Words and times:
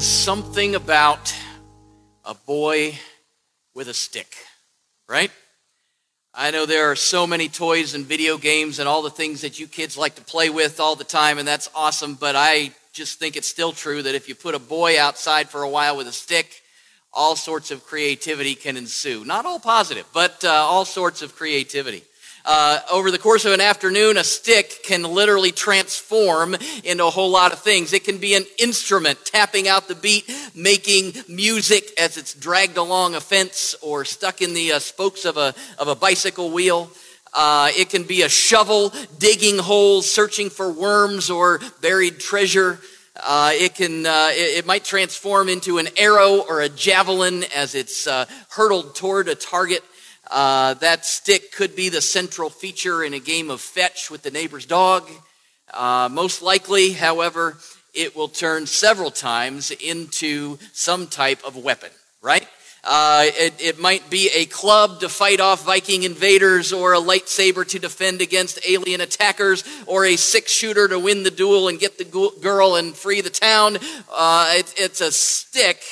is 0.00 0.06
something 0.06 0.76
about 0.76 1.36
a 2.24 2.32
boy 2.32 2.98
with 3.74 3.86
a 3.86 3.92
stick, 3.92 4.34
right? 5.06 5.30
I 6.32 6.50
know 6.50 6.64
there 6.64 6.90
are 6.90 6.96
so 6.96 7.26
many 7.26 7.50
toys 7.50 7.94
and 7.94 8.06
video 8.06 8.38
games 8.38 8.78
and 8.78 8.88
all 8.88 9.02
the 9.02 9.10
things 9.10 9.42
that 9.42 9.60
you 9.60 9.66
kids 9.66 9.98
like 9.98 10.14
to 10.14 10.22
play 10.22 10.48
with 10.48 10.80
all 10.80 10.96
the 10.96 11.04
time, 11.04 11.36
and 11.36 11.46
that's 11.46 11.68
awesome, 11.74 12.14
but 12.14 12.34
I 12.34 12.70
just 12.94 13.18
think 13.18 13.36
it's 13.36 13.46
still 13.46 13.72
true 13.72 14.02
that 14.02 14.14
if 14.14 14.26
you 14.26 14.34
put 14.34 14.54
a 14.54 14.58
boy 14.58 14.98
outside 14.98 15.50
for 15.50 15.64
a 15.64 15.68
while 15.68 15.98
with 15.98 16.08
a 16.08 16.12
stick, 16.12 16.62
all 17.12 17.36
sorts 17.36 17.70
of 17.70 17.84
creativity 17.84 18.54
can 18.54 18.78
ensue. 18.78 19.26
Not 19.26 19.44
all 19.44 19.60
positive, 19.60 20.06
but 20.14 20.42
uh, 20.42 20.48
all 20.48 20.86
sorts 20.86 21.20
of 21.20 21.36
creativity. 21.36 22.04
Uh, 22.44 22.80
over 22.90 23.10
the 23.10 23.18
course 23.18 23.44
of 23.44 23.52
an 23.52 23.60
afternoon, 23.60 24.16
a 24.16 24.24
stick 24.24 24.82
can 24.82 25.02
literally 25.02 25.52
transform 25.52 26.56
into 26.84 27.04
a 27.04 27.10
whole 27.10 27.30
lot 27.30 27.52
of 27.52 27.58
things. 27.58 27.92
It 27.92 28.04
can 28.04 28.18
be 28.18 28.34
an 28.34 28.44
instrument 28.58 29.24
tapping 29.24 29.68
out 29.68 29.88
the 29.88 29.94
beat, 29.94 30.30
making 30.54 31.12
music 31.28 31.92
as 32.00 32.16
it's 32.16 32.34
dragged 32.34 32.76
along 32.76 33.14
a 33.14 33.20
fence 33.20 33.74
or 33.82 34.04
stuck 34.04 34.40
in 34.40 34.54
the 34.54 34.72
uh, 34.72 34.78
spokes 34.78 35.24
of 35.24 35.36
a, 35.36 35.54
of 35.78 35.88
a 35.88 35.94
bicycle 35.94 36.50
wheel. 36.50 36.90
Uh, 37.32 37.70
it 37.76 37.90
can 37.90 38.04
be 38.04 38.22
a 38.22 38.28
shovel 38.28 38.92
digging 39.18 39.58
holes, 39.58 40.10
searching 40.10 40.50
for 40.50 40.72
worms 40.72 41.30
or 41.30 41.60
buried 41.80 42.18
treasure. 42.18 42.80
Uh, 43.16 43.50
it 43.52 43.74
can 43.74 44.06
uh, 44.06 44.30
it, 44.32 44.58
it, 44.58 44.66
might 44.66 44.84
transform 44.84 45.48
into 45.48 45.78
an 45.78 45.88
arrow 45.96 46.38
or 46.48 46.62
a 46.62 46.68
javelin 46.68 47.44
as 47.54 47.74
it's 47.74 48.06
uh, 48.06 48.24
hurtled 48.50 48.94
toward 48.94 49.28
a 49.28 49.34
target 49.34 49.82
uh, 50.30 50.74
that 50.74 51.04
stick 51.04 51.50
could 51.52 51.74
be 51.74 51.88
the 51.88 52.00
central 52.00 52.50
feature 52.50 53.02
in 53.02 53.14
a 53.14 53.18
game 53.18 53.50
of 53.50 53.60
fetch 53.60 54.10
with 54.10 54.22
the 54.22 54.30
neighbor's 54.30 54.64
dog. 54.64 55.10
Uh, 55.72 56.08
most 56.10 56.40
likely, 56.40 56.92
however, 56.92 57.56
it 57.94 58.14
will 58.14 58.28
turn 58.28 58.66
several 58.66 59.10
times 59.10 59.72
into 59.72 60.56
some 60.72 61.08
type 61.08 61.42
of 61.44 61.56
weapon, 61.56 61.90
right? 62.22 62.46
Uh, 62.82 63.24
it, 63.26 63.54
it, 63.60 63.78
might 63.78 64.08
be 64.08 64.30
a 64.34 64.46
club 64.46 65.00
to 65.00 65.08
fight 65.08 65.38
off 65.38 65.66
Viking 65.66 66.04
invaders, 66.04 66.72
or 66.72 66.94
a 66.94 67.00
lightsaber 67.00 67.66
to 67.68 67.78
defend 67.78 68.22
against 68.22 68.58
alien 68.66 69.02
attackers, 69.02 69.64
or 69.86 70.06
a 70.06 70.16
six 70.16 70.50
shooter 70.50 70.88
to 70.88 70.98
win 70.98 71.22
the 71.22 71.30
duel 71.30 71.68
and 71.68 71.78
get 71.78 71.98
the 71.98 72.32
girl 72.40 72.76
and 72.76 72.96
free 72.96 73.20
the 73.20 73.28
town. 73.28 73.76
Uh, 74.10 74.54
it, 74.56 74.74
it's 74.78 75.02
a 75.02 75.12
stick, 75.12 75.82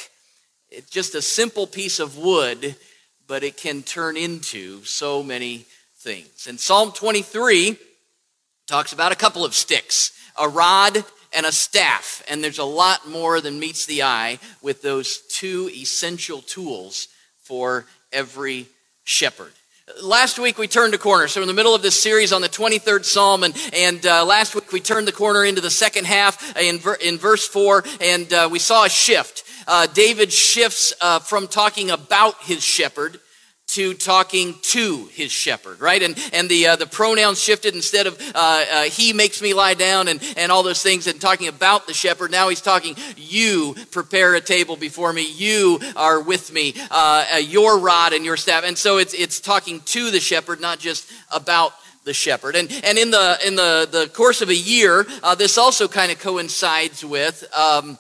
it's 0.70 0.88
just 0.88 1.14
a 1.14 1.20
simple 1.20 1.66
piece 1.66 1.98
of 1.98 2.16
wood 2.16 2.76
but 3.28 3.44
it 3.44 3.56
can 3.56 3.82
turn 3.82 4.16
into 4.16 4.82
so 4.84 5.22
many 5.22 5.66
things. 5.98 6.46
And 6.48 6.58
Psalm 6.58 6.90
23 6.90 7.76
talks 8.66 8.92
about 8.92 9.12
a 9.12 9.16
couple 9.16 9.44
of 9.44 9.54
sticks 9.54 10.12
a 10.38 10.48
rod 10.48 11.04
and 11.32 11.46
a 11.46 11.52
staff. 11.52 12.22
And 12.28 12.42
there's 12.42 12.58
a 12.58 12.64
lot 12.64 13.08
more 13.08 13.40
than 13.40 13.58
meets 13.58 13.86
the 13.86 14.02
eye 14.02 14.38
with 14.62 14.82
those 14.82 15.18
two 15.28 15.70
essential 15.74 16.42
tools 16.42 17.08
for 17.42 17.86
every 18.12 18.66
shepherd. 19.04 19.52
Last 20.02 20.38
week 20.38 20.58
we 20.58 20.68
turned 20.68 20.94
a 20.94 20.98
corner. 20.98 21.28
So, 21.28 21.40
in 21.40 21.48
the 21.48 21.54
middle 21.54 21.74
of 21.74 21.82
this 21.82 22.00
series 22.00 22.32
on 22.32 22.42
the 22.42 22.48
23rd 22.48 23.04
Psalm, 23.04 23.42
and, 23.42 23.56
and 23.72 24.04
uh, 24.06 24.24
last 24.24 24.54
week 24.54 24.72
we 24.72 24.80
turned 24.80 25.08
the 25.08 25.12
corner 25.12 25.44
into 25.44 25.60
the 25.60 25.70
second 25.70 26.06
half 26.06 26.56
in, 26.56 26.78
ver- 26.78 26.94
in 26.94 27.18
verse 27.18 27.46
4, 27.46 27.84
and 28.00 28.32
uh, 28.32 28.48
we 28.50 28.58
saw 28.58 28.84
a 28.84 28.88
shift 28.88 29.44
uh, 29.68 29.86
David 29.86 30.32
shifts 30.32 30.94
uh, 31.00 31.18
from 31.18 31.46
talking 31.46 31.90
about 31.90 32.42
his 32.42 32.64
shepherd 32.64 33.20
to 33.68 33.92
talking 33.94 34.54
to 34.62 35.08
his 35.12 35.30
shepherd, 35.30 35.80
right? 35.80 36.02
And 36.02 36.18
and 36.32 36.48
the 36.48 36.68
uh, 36.68 36.76
the 36.76 36.86
pronouns 36.86 37.40
shifted 37.40 37.74
instead 37.74 38.06
of 38.06 38.18
uh, 38.34 38.64
uh, 38.72 38.82
he 38.84 39.12
makes 39.12 39.42
me 39.42 39.54
lie 39.54 39.74
down 39.74 40.08
and 40.08 40.22
and 40.36 40.50
all 40.50 40.62
those 40.62 40.82
things 40.82 41.06
and 41.06 41.20
talking 41.20 41.48
about 41.48 41.86
the 41.86 41.94
shepherd. 41.94 42.30
Now 42.30 42.48
he's 42.48 42.62
talking 42.62 42.96
you 43.16 43.74
prepare 43.90 44.34
a 44.34 44.40
table 44.40 44.76
before 44.76 45.12
me. 45.12 45.30
You 45.30 45.80
are 45.96 46.20
with 46.20 46.52
me. 46.52 46.74
Uh, 46.90 47.26
uh, 47.34 47.36
your 47.36 47.78
rod 47.78 48.12
and 48.12 48.24
your 48.24 48.36
staff. 48.36 48.64
And 48.64 48.76
so 48.76 48.98
it's 48.98 49.14
it's 49.14 49.40
talking 49.40 49.80
to 49.80 50.10
the 50.10 50.20
shepherd, 50.20 50.60
not 50.60 50.78
just 50.78 51.10
about 51.30 51.72
the 52.04 52.14
shepherd. 52.14 52.56
And 52.56 52.72
and 52.84 52.96
in 52.96 53.10
the 53.10 53.38
in 53.46 53.54
the 53.54 53.86
the 53.90 54.08
course 54.08 54.40
of 54.40 54.48
a 54.48 54.56
year, 54.56 55.06
uh, 55.22 55.34
this 55.34 55.58
also 55.58 55.88
kind 55.88 56.10
of 56.10 56.18
coincides 56.18 57.04
with. 57.04 57.44
Um, 57.56 57.98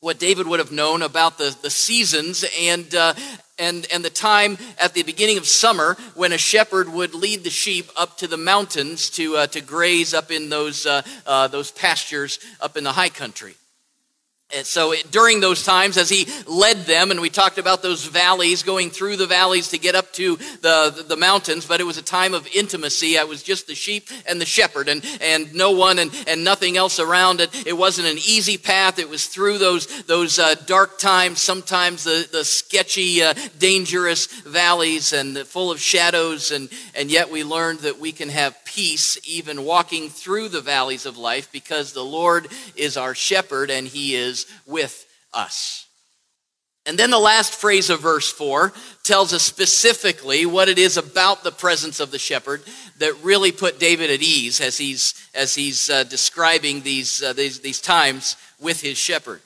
what 0.00 0.18
David 0.18 0.46
would 0.46 0.60
have 0.60 0.72
known 0.72 1.02
about 1.02 1.36
the, 1.36 1.54
the 1.60 1.68
seasons 1.68 2.44
and, 2.58 2.94
uh, 2.94 3.12
and, 3.58 3.86
and 3.92 4.02
the 4.02 4.10
time 4.10 4.56
at 4.80 4.94
the 4.94 5.02
beginning 5.02 5.36
of 5.36 5.46
summer 5.46 5.96
when 6.14 6.32
a 6.32 6.38
shepherd 6.38 6.88
would 6.88 7.14
lead 7.14 7.44
the 7.44 7.50
sheep 7.50 7.90
up 7.96 8.16
to 8.16 8.26
the 8.26 8.38
mountains 8.38 9.10
to, 9.10 9.36
uh, 9.36 9.46
to 9.48 9.60
graze 9.60 10.14
up 10.14 10.30
in 10.30 10.48
those, 10.48 10.86
uh, 10.86 11.02
uh 11.26 11.48
those 11.48 11.70
pastures 11.70 12.38
up 12.62 12.78
in 12.78 12.84
the 12.84 12.92
high 12.92 13.10
country. 13.10 13.54
And 14.52 14.66
so 14.66 14.92
it, 14.92 15.10
during 15.10 15.40
those 15.40 15.64
times, 15.64 15.96
as 15.96 16.08
he 16.08 16.26
led 16.46 16.78
them, 16.78 17.10
and 17.10 17.20
we 17.20 17.30
talked 17.30 17.58
about 17.58 17.82
those 17.82 18.04
valleys, 18.04 18.62
going 18.62 18.90
through 18.90 19.16
the 19.16 19.26
valleys 19.26 19.68
to 19.68 19.78
get 19.78 19.94
up 19.94 20.12
to 20.14 20.36
the, 20.36 20.92
the, 20.96 21.04
the 21.08 21.16
mountains, 21.16 21.66
but 21.66 21.80
it 21.80 21.84
was 21.84 21.98
a 21.98 22.02
time 22.02 22.34
of 22.34 22.48
intimacy. 22.54 23.18
I 23.18 23.24
was 23.24 23.42
just 23.42 23.66
the 23.66 23.74
sheep 23.74 24.08
and 24.26 24.40
the 24.40 24.46
shepherd, 24.46 24.88
and, 24.88 25.04
and 25.20 25.54
no 25.54 25.70
one 25.70 25.98
and, 25.98 26.10
and 26.26 26.42
nothing 26.42 26.76
else 26.76 26.98
around 26.98 27.40
it. 27.40 27.66
It 27.66 27.76
wasn't 27.76 28.08
an 28.08 28.18
easy 28.18 28.58
path. 28.58 28.98
It 28.98 29.08
was 29.08 29.26
through 29.26 29.58
those, 29.58 30.02
those 30.04 30.38
uh, 30.38 30.54
dark 30.66 30.98
times, 30.98 31.40
sometimes 31.40 32.04
the, 32.04 32.28
the 32.30 32.44
sketchy, 32.44 33.22
uh, 33.22 33.34
dangerous 33.58 34.26
valleys, 34.26 35.12
and 35.12 35.38
full 35.38 35.70
of 35.70 35.80
shadows, 35.80 36.50
and, 36.50 36.68
and 36.94 37.10
yet 37.10 37.30
we 37.30 37.44
learned 37.44 37.80
that 37.80 37.98
we 38.00 38.12
can 38.12 38.28
have 38.28 38.56
peace 38.70 39.18
even 39.28 39.64
walking 39.64 40.08
through 40.08 40.48
the 40.48 40.60
valleys 40.60 41.04
of 41.04 41.18
life 41.18 41.50
because 41.50 41.92
the 41.92 42.04
Lord 42.04 42.48
is 42.76 42.96
our 42.96 43.14
shepherd 43.14 43.70
and 43.70 43.86
he 43.86 44.14
is 44.14 44.46
with 44.66 45.06
us. 45.34 45.86
And 46.86 46.98
then 46.98 47.10
the 47.10 47.18
last 47.18 47.54
phrase 47.54 47.90
of 47.90 48.00
verse 48.00 48.30
4 48.32 48.72
tells 49.02 49.32
us 49.34 49.42
specifically 49.42 50.46
what 50.46 50.68
it 50.68 50.78
is 50.78 50.96
about 50.96 51.42
the 51.42 51.52
presence 51.52 52.00
of 52.00 52.10
the 52.10 52.18
shepherd 52.18 52.62
that 52.98 53.22
really 53.22 53.52
put 53.52 53.78
David 53.78 54.10
at 54.10 54.22
ease 54.22 54.60
as 54.60 54.78
he's, 54.78 55.14
as 55.34 55.54
he's 55.54 55.90
uh, 55.90 56.04
describing 56.04 56.80
these, 56.80 57.22
uh, 57.22 57.32
these, 57.32 57.60
these 57.60 57.80
times 57.80 58.36
with 58.60 58.80
his 58.80 58.96
shepherd. 58.96 59.40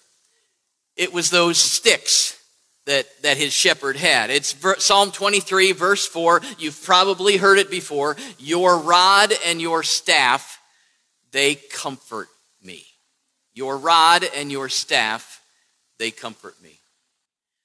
It 0.96 1.12
was 1.12 1.30
those 1.30 1.58
sticks 1.58 2.43
that, 2.86 3.06
that 3.22 3.36
his 3.36 3.52
shepherd 3.52 3.96
had. 3.96 4.30
It's 4.30 4.54
Psalm 4.78 5.10
23, 5.10 5.72
verse 5.72 6.06
4. 6.06 6.42
You've 6.58 6.82
probably 6.82 7.36
heard 7.36 7.58
it 7.58 7.70
before. 7.70 8.16
Your 8.38 8.78
rod 8.78 9.32
and 9.46 9.60
your 9.60 9.82
staff, 9.82 10.60
they 11.32 11.54
comfort 11.54 12.28
me. 12.62 12.84
Your 13.54 13.78
rod 13.78 14.24
and 14.36 14.50
your 14.50 14.68
staff, 14.68 15.40
they 15.98 16.10
comfort 16.10 16.54
me. 16.62 16.73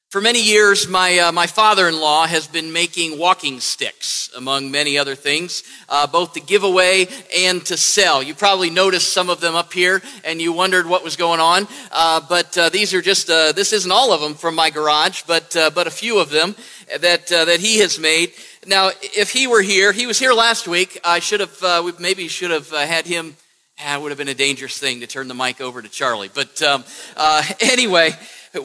For 0.09 0.21
many 0.21 0.41
years, 0.41 0.87
my, 0.87 1.19
uh, 1.19 1.31
my 1.31 1.45
father 1.45 1.87
in 1.87 1.99
law 2.01 2.25
has 2.25 2.47
been 2.47 2.73
making 2.73 3.19
walking 3.19 3.59
sticks, 3.59 4.31
among 4.35 4.71
many 4.71 4.97
other 4.97 5.13
things, 5.13 5.61
uh, 5.87 6.07
both 6.07 6.33
to 6.33 6.39
give 6.39 6.63
away 6.63 7.07
and 7.37 7.63
to 7.67 7.77
sell. 7.77 8.23
You 8.23 8.33
probably 8.33 8.71
noticed 8.71 9.13
some 9.13 9.29
of 9.29 9.39
them 9.39 9.53
up 9.53 9.71
here 9.71 10.01
and 10.23 10.41
you 10.41 10.51
wondered 10.51 10.87
what 10.87 11.03
was 11.03 11.15
going 11.15 11.39
on. 11.39 11.67
Uh, 11.91 12.21
but 12.27 12.57
uh, 12.57 12.69
these 12.69 12.91
are 12.95 13.03
just, 13.03 13.29
uh, 13.29 13.51
this 13.51 13.71
isn't 13.71 13.91
all 13.91 14.11
of 14.11 14.19
them 14.19 14.33
from 14.33 14.55
my 14.55 14.71
garage, 14.71 15.21
but, 15.27 15.55
uh, 15.55 15.69
but 15.69 15.85
a 15.85 15.91
few 15.91 16.17
of 16.17 16.31
them 16.31 16.55
that, 17.01 17.27
that 17.27 17.59
he 17.59 17.77
has 17.77 17.99
made. 17.99 18.33
Now, 18.65 18.89
if 19.03 19.29
he 19.29 19.45
were 19.45 19.61
here, 19.61 19.91
he 19.91 20.07
was 20.07 20.17
here 20.17 20.33
last 20.33 20.67
week. 20.67 20.99
I 21.03 21.19
should 21.19 21.39
have, 21.39 21.85
we 21.85 21.91
maybe 21.99 22.27
should 22.29 22.49
have 22.49 22.71
had 22.71 23.05
him, 23.05 23.35
ah, 23.79 23.97
it 23.97 24.01
would 24.01 24.09
have 24.09 24.17
been 24.17 24.27
a 24.27 24.33
dangerous 24.33 24.75
thing 24.75 25.01
to 25.01 25.07
turn 25.07 25.27
the 25.27 25.35
mic 25.35 25.61
over 25.61 25.83
to 25.83 25.87
Charlie. 25.87 26.31
But 26.33 26.63
um, 26.63 26.83
anyway, 27.59 28.15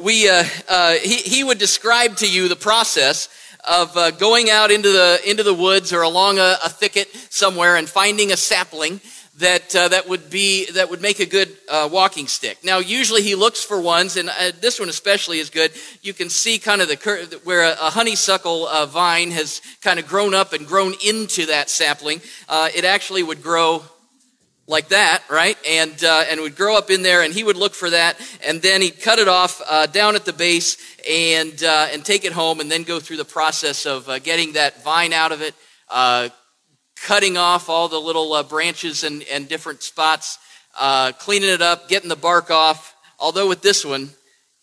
we, 0.00 0.28
uh, 0.28 0.44
uh, 0.68 0.92
he, 0.94 1.16
he 1.16 1.44
would 1.44 1.58
describe 1.58 2.16
to 2.16 2.30
you 2.30 2.48
the 2.48 2.56
process 2.56 3.28
of 3.68 3.96
uh, 3.96 4.10
going 4.12 4.50
out 4.50 4.70
into 4.70 4.90
the, 4.90 5.20
into 5.26 5.42
the 5.42 5.54
woods 5.54 5.92
or 5.92 6.02
along 6.02 6.38
a, 6.38 6.56
a 6.64 6.68
thicket 6.68 7.08
somewhere 7.30 7.76
and 7.76 7.88
finding 7.88 8.32
a 8.32 8.36
sapling 8.36 9.00
that, 9.38 9.74
uh, 9.74 9.88
that, 9.88 10.08
would 10.08 10.30
be, 10.30 10.70
that 10.72 10.90
would 10.90 11.02
make 11.02 11.18
a 11.18 11.26
good 11.26 11.54
uh, 11.68 11.88
walking 11.90 12.28
stick. 12.28 12.58
Now, 12.62 12.78
usually 12.78 13.22
he 13.22 13.34
looks 13.34 13.64
for 13.64 13.80
ones, 13.80 14.16
and 14.16 14.28
uh, 14.28 14.52
this 14.60 14.78
one 14.78 14.88
especially 14.88 15.38
is 15.38 15.50
good. 15.50 15.72
You 16.02 16.14
can 16.14 16.30
see 16.30 16.58
kind 16.58 16.80
of 16.80 16.88
the 16.88 17.40
where 17.42 17.62
a, 17.62 17.72
a 17.72 17.90
honeysuckle 17.90 18.68
vine 18.86 19.32
has 19.32 19.60
kind 19.82 19.98
of 19.98 20.06
grown 20.06 20.34
up 20.34 20.52
and 20.52 20.66
grown 20.66 20.94
into 21.04 21.46
that 21.46 21.68
sapling. 21.68 22.20
it 22.50 22.84
actually 22.84 23.22
would 23.22 23.42
grow 23.42 23.82
like 24.66 24.88
that, 24.88 25.22
right? 25.30 25.58
And 25.68 26.02
uh, 26.02 26.24
and 26.28 26.40
would 26.40 26.56
grow 26.56 26.76
up 26.76 26.90
in 26.90 27.02
there, 27.02 27.22
and 27.22 27.34
he 27.34 27.44
would 27.44 27.56
look 27.56 27.74
for 27.74 27.90
that, 27.90 28.16
and 28.44 28.62
then 28.62 28.80
he'd 28.80 29.00
cut 29.00 29.18
it 29.18 29.28
off 29.28 29.60
uh, 29.68 29.86
down 29.86 30.14
at 30.14 30.24
the 30.24 30.32
base 30.32 30.76
and 31.08 31.62
uh, 31.62 31.88
and 31.92 32.04
take 32.04 32.24
it 32.24 32.32
home, 32.32 32.60
and 32.60 32.70
then 32.70 32.82
go 32.82 33.00
through 33.00 33.18
the 33.18 33.24
process 33.24 33.86
of 33.86 34.08
uh, 34.08 34.18
getting 34.18 34.54
that 34.54 34.82
vine 34.82 35.12
out 35.12 35.32
of 35.32 35.42
it, 35.42 35.54
uh, 35.90 36.28
cutting 37.02 37.36
off 37.36 37.68
all 37.68 37.88
the 37.88 38.00
little 38.00 38.32
uh, 38.32 38.42
branches 38.42 39.04
and 39.04 39.22
and 39.24 39.48
different 39.48 39.82
spots, 39.82 40.38
cleaning 41.18 41.50
it 41.50 41.62
up, 41.62 41.88
getting 41.88 42.08
the 42.08 42.16
bark 42.16 42.50
off. 42.50 42.94
Although 43.18 43.48
with 43.48 43.62
this 43.62 43.84
one, 43.84 44.10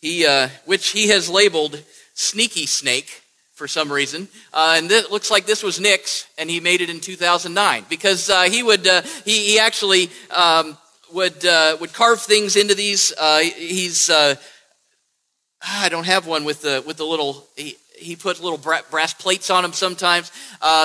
he 0.00 0.26
which 0.64 0.88
he 0.88 1.08
has 1.08 1.28
labeled 1.28 1.80
sneaky 2.14 2.66
snake 2.66 3.21
for 3.62 3.68
some 3.68 3.92
reason. 3.92 4.26
Uh, 4.52 4.74
and 4.76 4.90
it 4.90 5.12
looks 5.12 5.30
like 5.30 5.46
this 5.46 5.62
was 5.62 5.78
Nick's, 5.78 6.26
and 6.36 6.50
he 6.50 6.58
made 6.58 6.80
it 6.80 6.90
in 6.90 6.98
2009 6.98 7.84
because 7.88 8.28
uh, 8.28 8.42
he 8.42 8.60
would 8.60 8.84
uh, 8.88 9.02
he, 9.24 9.52
he 9.52 9.58
actually 9.60 10.10
um, 10.30 10.76
would 11.12 11.46
uh, 11.46 11.76
would 11.80 11.92
carve 11.92 12.20
things 12.20 12.56
into 12.56 12.74
these. 12.74 13.12
Uh, 13.16 13.38
he's 13.38 14.10
uh, 14.10 14.34
I 15.64 15.88
don't 15.90 16.06
have 16.06 16.26
one 16.26 16.44
with 16.44 16.62
the 16.62 16.82
with 16.84 16.96
the 16.96 17.06
little. 17.06 17.46
He, 17.54 17.76
he 17.96 18.16
puts 18.16 18.40
little 18.40 18.58
brass 18.58 19.14
plates 19.14 19.48
on 19.48 19.62
them 19.62 19.72
sometimes. 19.72 20.32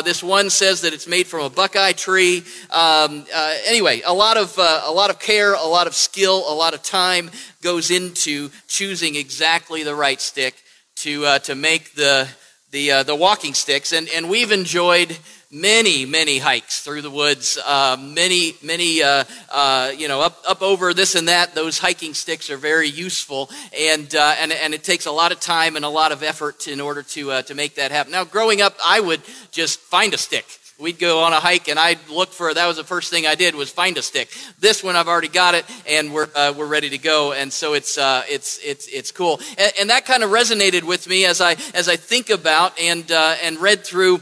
This 0.04 0.22
one 0.22 0.52
says 0.52 0.82
that 0.82 0.94
it's 0.94 1.08
made 1.08 1.26
from 1.26 1.46
a 1.46 1.50
buckeye 1.50 1.94
tree. 1.94 2.44
Um, 2.70 3.26
anyway, 3.66 4.04
a 4.06 4.14
lot 4.14 4.38
of 4.38 4.56
a 4.60 4.92
lot 4.92 5.10
of 5.10 5.18
care, 5.18 5.56
a 5.56 5.66
lot 5.66 5.88
of 5.88 5.96
skill, 5.96 6.44
a 6.48 6.54
lot 6.54 6.76
of 6.76 6.84
time 6.84 7.32
goes 7.64 7.90
into 7.90 8.52
choosing 8.68 9.16
exactly 9.16 9.82
the 9.82 9.96
right 9.96 10.22
stick 10.22 10.54
to 10.98 11.40
to 11.40 11.56
make 11.56 11.96
the 11.96 12.28
the 12.72 12.92
uh, 12.92 13.04
the 13.04 13.16
walking 13.16 13.54
sticks. 13.54 13.94
And 13.94 14.08
and 14.10 14.30
we've 14.30 14.52
enjoyed 14.52 15.18
many, 15.52 16.06
many 16.06 16.40
hikes 16.40 16.82
through 16.82 17.02
the 17.02 17.10
woods, 17.10 17.58
uh, 17.66 17.98
many, 18.00 18.54
many, 18.62 19.02
uh, 19.02 19.24
uh, 19.50 19.92
you 19.96 20.08
know, 20.08 20.22
up, 20.22 20.38
up 20.48 20.62
over 20.62 20.94
this 20.94 21.16
and 21.16 21.28
that. 21.28 21.56
Those 21.56 21.80
hiking 21.80 22.14
sticks 22.14 22.50
are 22.50 22.58
very 22.58 22.90
useful, 22.90 23.50
and, 23.78 24.14
uh, 24.14 24.36
and, 24.40 24.52
and 24.52 24.74
it 24.74 24.84
takes 24.84 25.06
a 25.06 25.12
lot 25.12 25.32
of 25.32 25.40
time 25.40 25.76
and 25.76 25.86
a 25.86 25.90
lot 25.90 26.12
of 26.12 26.24
effort 26.24 26.68
in 26.68 26.82
order 26.82 27.04
to, 27.04 27.32
uh, 27.32 27.42
to 27.44 27.56
make 27.56 27.76
that 27.76 27.92
happen. 27.92 28.12
Now, 28.12 28.26
growing 28.26 28.62
up, 28.62 28.76
I 28.84 29.00
would 29.00 29.22
just 29.52 29.80
find 29.80 30.14
a 30.14 30.18
stick. 30.18 30.46
We'd 30.80 31.00
go 31.00 31.24
on 31.24 31.34
a 31.34 31.40
hike, 31.40 31.70
and 31.70 31.80
I'd 31.80 32.08
look 32.08 32.32
for. 32.32 32.54
That 32.54 32.68
was 32.68 32.78
the 32.78 32.84
first 32.84 33.10
thing 33.10 33.26
I 33.26 33.34
did 33.34 33.56
was 33.56 33.72
find 33.72 33.98
a 33.98 34.04
stick. 34.04 34.30
This 34.60 34.84
one 34.84 34.96
I've 34.96 35.08
already 35.08 35.28
got 35.28 35.56
it, 35.56 35.66
and 35.90 36.14
we're 36.14 36.28
uh, 36.36 36.54
we're 36.56 36.68
ready 36.68 36.92
to 36.92 37.00
go. 37.00 37.34
And 37.34 37.52
so 37.52 37.74
it's 37.74 37.98
uh, 37.98 38.24
it's 38.30 38.60
it's 38.64 38.88
it's 38.88 39.12
cool, 39.12 39.40
and, 39.58 39.74
and 39.80 39.90
that 39.90 40.06
kind 40.06 40.22
of 40.22 40.30
resonated 40.30 40.84
with 40.84 41.08
me 41.08 41.26
as 41.26 41.42
I 41.42 41.56
as 41.74 41.90
I 41.90 41.96
think 41.96 42.30
about 42.30 42.80
and 42.80 43.12
uh, 43.12 43.36
and 43.42 43.58
read 43.60 43.84
through 43.84 44.22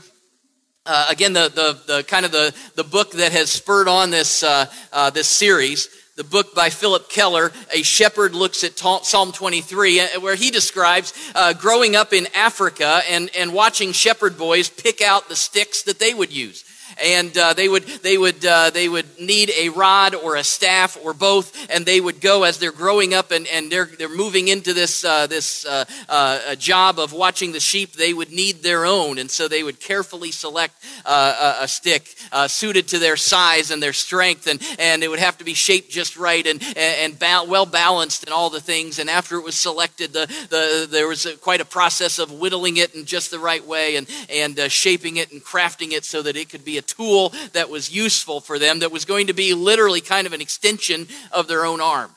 uh, 0.86 1.08
again, 1.10 1.34
the, 1.34 1.50
the, 1.50 1.94
the, 1.94 2.04
kind 2.04 2.26
of 2.26 2.32
the, 2.32 2.54
the 2.76 2.84
book 2.84 3.12
that 3.14 3.32
has 3.32 3.52
spurred 3.52 3.88
on 3.88 4.12
this, 4.12 4.44
uh, 4.44 4.66
uh, 4.94 5.10
this 5.10 5.28
series, 5.28 5.90
the 6.16 6.24
book 6.24 6.56
by 6.56 6.70
Phillip 6.70 7.10
Keller, 7.10 7.52
A 7.74 7.82
Shepherd 7.82 8.34
Looks 8.34 8.64
at 8.64 8.78
Psalm 8.78 9.34
23, 9.34 10.00
uh, 10.00 10.08
where 10.22 10.36
he 10.36 10.50
describes 10.50 11.14
uh, 11.36 11.52
growing 11.52 11.96
up 11.98 12.14
in 12.14 12.28
Africa 12.34 13.02
and, 13.10 13.30
and 13.36 13.54
watching 13.54 13.92
shepherd 13.92 14.38
boys 14.38 14.70
pick 14.70 15.02
out 15.02 15.28
the 15.28 15.36
sticks 15.36 15.84
that 15.84 16.00
they 16.00 16.14
would 16.14 16.32
use 16.32 16.64
and 17.04 17.38
uh, 17.38 17.54
they 17.54 17.68
would 17.68 17.84
they 17.84 18.18
would 18.18 18.46
uh, 18.46 18.70
they 18.70 18.88
would 18.88 19.20
need 19.20 19.52
a 19.58 19.70
rod 19.70 20.16
or 20.16 20.36
a 20.36 20.44
staff 20.44 20.98
or 21.04 21.14
both, 21.14 21.68
and 21.70 21.86
they 21.86 22.00
would 22.00 22.22
go 22.22 22.44
as 22.44 22.58
they're 22.58 22.72
growing 22.72 23.14
up 23.14 23.32
and, 23.32 23.48
and 23.48 23.72
they're 23.72 23.90
they're 23.98 24.10
moving 24.10 24.48
into 24.48 24.74
this 24.74 25.04
uh, 25.04 25.28
this 25.28 25.66
uh, 25.66 25.86
uh, 26.10 26.56
job 26.56 27.00
of 27.00 27.14
watching 27.14 27.52
the 27.52 27.60
sheep. 27.60 27.94
They 27.94 28.14
would 28.14 28.32
need 28.32 28.64
their 28.64 28.86
own, 28.86 29.18
and 29.18 29.30
so 29.30 29.48
they 29.48 29.64
would 29.64 29.80
carefully 29.80 30.32
select 30.32 30.76
uh, 31.06 31.60
a, 31.62 31.68
stick 31.68 32.16
suited 32.48 32.88
to 32.90 33.00
their 33.00 33.18
size 33.18 33.72
and 33.72 33.82
their 33.82 33.94
strength, 33.94 34.48
and 34.48 34.62
and 34.80 35.04
it 35.04 35.10
would 35.10 35.20
have 35.20 35.38
to 35.40 35.44
be 35.44 35.54
shaped 35.54 35.90
just 35.92 36.18
right 36.18 36.46
and 36.46 36.62
and 36.78 37.20
ba- 37.20 37.46
well 37.48 37.66
balanced 37.66 38.24
and 38.24 38.34
all 38.34 38.50
the 38.50 38.62
things. 38.62 39.00
And 39.00 39.10
after 39.10 39.38
it 39.38 39.44
was 39.44 39.56
selected, 39.56 40.14
the 40.14 40.26
the 40.50 40.88
there 40.90 41.08
was 41.08 41.26
a, 41.26 41.36
quite 41.38 41.62
a 41.62 41.66
process 41.66 42.20
of 42.20 42.32
whittling 42.32 42.78
it 42.78 42.96
in 42.96 43.06
just 43.06 43.32
the 43.32 43.40
right 43.40 43.66
way 43.66 43.96
and 43.98 44.08
and 44.30 44.72
shaping 44.72 45.18
it 45.18 45.32
and 45.32 45.44
crafting 45.44 45.92
it 45.92 46.06
so 46.06 46.22
that 46.22 46.36
it 46.36 46.50
could 46.50 46.64
be 46.64 46.78
a 46.78 46.85
tool 46.88 47.34
that 47.54 47.70
was 47.70 47.94
useful 47.94 48.40
for 48.40 48.60
them, 48.60 48.80
that 48.80 48.92
was 48.92 49.06
going 49.06 49.28
to 49.28 49.34
be 49.34 49.54
literally 49.54 50.02
kind 50.02 50.28
of 50.28 50.34
an 50.34 50.42
extension 50.42 51.08
of 51.32 51.48
their 51.48 51.66
own 51.66 51.82
arm. 51.82 52.12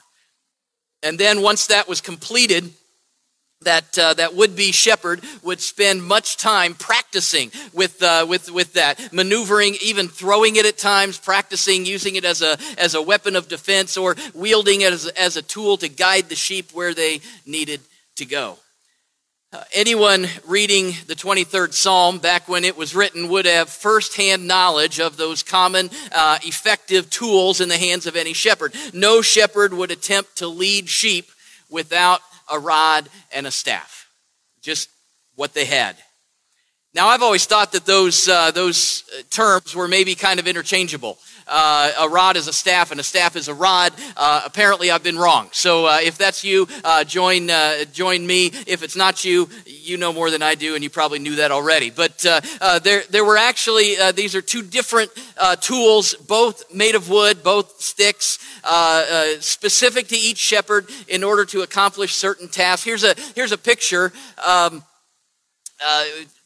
And 1.03 1.19
then 1.19 1.43
once 1.43 1.67
that 1.69 1.89
was 1.89 2.01
completed, 2.01 2.73
that 3.63 3.99
uh, 3.99 4.15
that 4.15 4.35
would-be 4.35 4.73
shepherd 4.73 5.21
would 5.43 5.61
spend 5.61 6.03
much 6.03 6.37
time 6.37 6.75
practicing 6.75 7.51
with 7.73 8.03
uh, 8.03 8.25
with 8.29 8.51
with 8.51 8.75
that 8.75 9.13
maneuvering 9.13 9.77
even 9.83 10.07
throwing 10.09 10.57
it 10.57 10.65
at 10.65 10.79
times 10.79 11.19
practicing 11.19 11.85
using 11.85 12.15
it 12.15 12.25
as 12.25 12.41
a 12.41 12.57
as 12.79 12.95
a 12.95 13.03
weapon 13.03 13.35
of 13.35 13.49
defense 13.49 13.97
or 13.97 14.15
wielding 14.33 14.83
it 14.83 14.93
as, 14.93 15.07
as 15.09 15.37
a 15.37 15.43
tool 15.43 15.77
to 15.77 15.89
guide 15.89 16.29
the 16.29 16.37
sheep 16.37 16.71
where 16.73 16.95
they 16.95 17.21
needed 17.47 17.81
to 18.15 18.25
go 18.25 18.59
uh, 19.51 19.65
anyone 19.73 20.27
reading 20.47 20.93
the 21.07 21.15
23rd 21.15 21.73
Psalm 21.73 22.19
back 22.19 22.49
when 22.49 22.65
it 22.65 22.77
was 22.77 22.95
written 22.95 23.31
would 23.31 23.47
have 23.47 23.71
firsthand 23.71 24.47
knowledge 24.47 25.01
of 25.01 25.17
those 25.17 25.43
common, 25.43 25.89
uh, 26.13 26.39
effective 26.43 27.09
tools 27.09 27.61
in 27.61 27.71
the 27.71 27.79
hands 27.79 28.07
of 28.07 28.15
any 28.15 28.35
shepherd. 28.35 28.75
No 28.93 29.23
shepherd 29.23 29.73
would 29.73 29.91
attempt 29.91 30.37
to 30.37 30.49
lead 30.49 30.89
sheep 30.91 31.31
without 31.71 32.21
a 32.51 32.59
rod 32.59 33.09
and 33.33 33.47
a 33.47 33.51
staff. 33.51 34.11
Just 34.61 34.91
what 35.35 35.55
they 35.55 35.65
had. 35.65 35.97
Now, 36.99 37.07
I've 37.07 37.23
always 37.23 37.47
thought 37.47 37.71
that 37.75 37.87
those, 37.87 38.29
uh, 38.29 38.51
those 38.51 39.05
uh, 39.17 39.23
terms 39.31 39.73
were 39.73 39.87
maybe 39.87 40.17
kind 40.17 40.41
of 40.41 40.49
interchangeable 40.49 41.17
uh, 41.49 41.93
a 42.01 42.09
rod 42.09 42.37
is 42.37 42.49
a 42.49 42.53
staff 42.53 42.91
and 42.91 43.01
a 43.01 43.03
staff 43.03 43.37
is 43.37 43.49
a 43.49 43.55
rod. 43.55 43.93
Uh, 44.17 44.43
apparently, 44.45 44.91
I've 44.91 45.03
been 45.03 45.19
wrong. 45.19 45.49
So 45.53 45.87
uh, 45.87 45.99
if 46.03 46.19
that's 46.19 46.45
you, 46.45 46.69
uh, 46.85 47.05
join 47.05 47.51
uh, 47.51 47.85
join 47.93 48.27
me. 48.27 48.47
If 48.67 48.83
it's 48.83 48.97
not 48.97 49.25
you, 49.25 49.49
you 49.65 49.97
know 49.97 50.13
more 50.13 50.31
than 50.31 50.43
I 50.43 50.55
do, 50.55 50.75
and 50.75 50.85
you 50.85 50.91
probably 50.91 51.19
knew 51.19 51.37
that 51.37 51.51
already. 51.51 51.91
But 51.91 52.19
there 52.83 53.03
there 53.11 53.25
were 53.25 53.37
actually 53.37 53.97
these 54.13 54.35
are 54.35 54.43
two 54.43 54.63
different 54.63 55.11
tools, 55.61 56.15
both 56.15 56.75
made 56.75 56.95
of 56.95 57.09
wood, 57.09 57.43
both 57.43 57.81
sticks, 57.81 58.39
specific 59.41 60.09
to 60.09 60.17
each 60.17 60.39
shepherd 60.39 60.89
in 61.09 61.25
order 61.25 61.45
to 61.47 61.63
accomplish 61.63 62.15
certain 62.15 62.49
tasks. 62.49 62.85
Here's 62.85 63.05
a 63.05 63.15
here's 63.35 63.53
a 63.53 63.59
picture. 63.59 64.13
Um, 64.47 64.83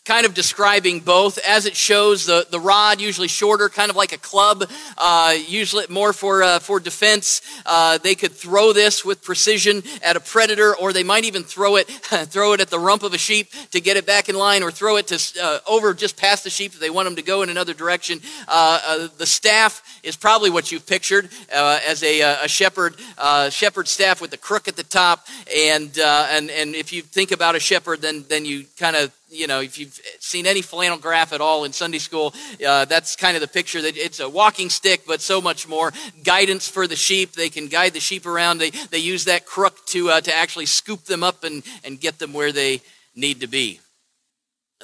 kind 0.04 0.26
of 0.26 0.34
describing 0.34 1.00
both. 1.00 1.38
As 1.38 1.66
it 1.66 1.76
shows 1.76 2.26
the, 2.26 2.46
the 2.50 2.58
rod 2.58 3.00
usually 3.00 3.28
shorter 3.28 3.68
kind 3.68 3.88
of 3.90 3.96
like 3.96 4.12
a 4.12 4.18
club 4.18 4.64
uh, 4.98 5.34
usually 5.46 5.86
more 5.88 6.12
for, 6.12 6.42
uh, 6.42 6.58
for 6.58 6.80
defense. 6.80 7.40
Uh, 7.64 7.98
they 7.98 8.14
could 8.14 8.32
throw 8.32 8.72
this 8.72 9.04
with 9.04 9.22
precision 9.22 9.82
at 10.02 10.16
a 10.16 10.20
predator 10.20 10.74
or 10.76 10.92
they 10.92 11.04
might 11.04 11.24
even 11.24 11.44
throw 11.44 11.76
it 11.76 11.88
throw 12.32 12.52
it 12.52 12.60
at 12.60 12.68
the 12.68 12.78
rump 12.78 13.02
of 13.02 13.14
a 13.14 13.18
sheep 13.18 13.50
to 13.70 13.80
get 13.80 13.96
it 13.96 14.06
back 14.06 14.28
in 14.28 14.34
line 14.34 14.62
or 14.62 14.70
throw 14.70 14.96
it 14.96 15.06
to 15.06 15.20
uh, 15.42 15.58
over 15.68 15.94
just 15.94 16.16
past 16.16 16.44
the 16.44 16.50
sheep 16.50 16.72
if 16.72 16.80
they 16.80 16.90
want 16.90 17.06
them 17.06 17.16
to 17.16 17.22
go 17.22 17.42
in 17.42 17.48
another 17.48 17.74
direction. 17.74 18.20
Uh, 18.48 18.80
uh, 18.86 19.08
the 19.18 19.26
staff 19.26 20.00
is 20.02 20.16
probably 20.16 20.50
what 20.50 20.72
you've 20.72 20.86
pictured 20.86 21.28
as 21.50 22.02
a, 22.02 22.20
a 22.20 22.48
shepherd 22.48 22.96
shepherd 23.50 23.86
staff 23.86 24.20
with 24.20 24.30
the 24.30 24.36
crook 24.36 24.66
at 24.68 24.76
the 24.76 24.82
top. 24.82 25.26
And, 25.54 25.96
and, 25.98 26.50
and 26.50 26.74
if 26.74 26.92
you 26.92 27.02
think 27.02 27.30
about 27.30 27.54
a 27.54 27.60
shepherd 27.60 28.00
then, 28.00 28.24
then 28.28 28.44
you 28.44 28.64
kind 28.76 28.96
of 28.96 29.12
you 29.32 29.46
know, 29.46 29.60
if 29.60 29.78
you've 29.78 29.98
seen 30.20 30.46
any 30.46 30.62
flannel 30.62 30.98
graph 30.98 31.32
at 31.32 31.40
all 31.40 31.64
in 31.64 31.72
Sunday 31.72 31.98
school, 31.98 32.34
uh, 32.66 32.84
that's 32.84 33.16
kind 33.16 33.34
of 33.36 33.40
the 33.40 33.48
picture 33.48 33.80
that 33.80 33.96
it's 33.96 34.20
a 34.20 34.28
walking 34.28 34.68
stick, 34.68 35.02
but 35.06 35.20
so 35.20 35.40
much 35.40 35.66
more. 35.66 35.92
Guidance 36.22 36.68
for 36.68 36.86
the 36.86 36.96
sheep. 36.96 37.32
They 37.32 37.48
can 37.48 37.68
guide 37.68 37.94
the 37.94 38.00
sheep 38.00 38.26
around. 38.26 38.58
They, 38.58 38.70
they 38.70 38.98
use 38.98 39.24
that 39.24 39.46
crook 39.46 39.84
to, 39.86 40.10
uh, 40.10 40.20
to 40.20 40.36
actually 40.36 40.66
scoop 40.66 41.04
them 41.04 41.22
up 41.22 41.44
and, 41.44 41.62
and 41.82 41.98
get 41.98 42.18
them 42.18 42.32
where 42.32 42.52
they 42.52 42.82
need 43.16 43.40
to 43.40 43.46
be. 43.46 43.80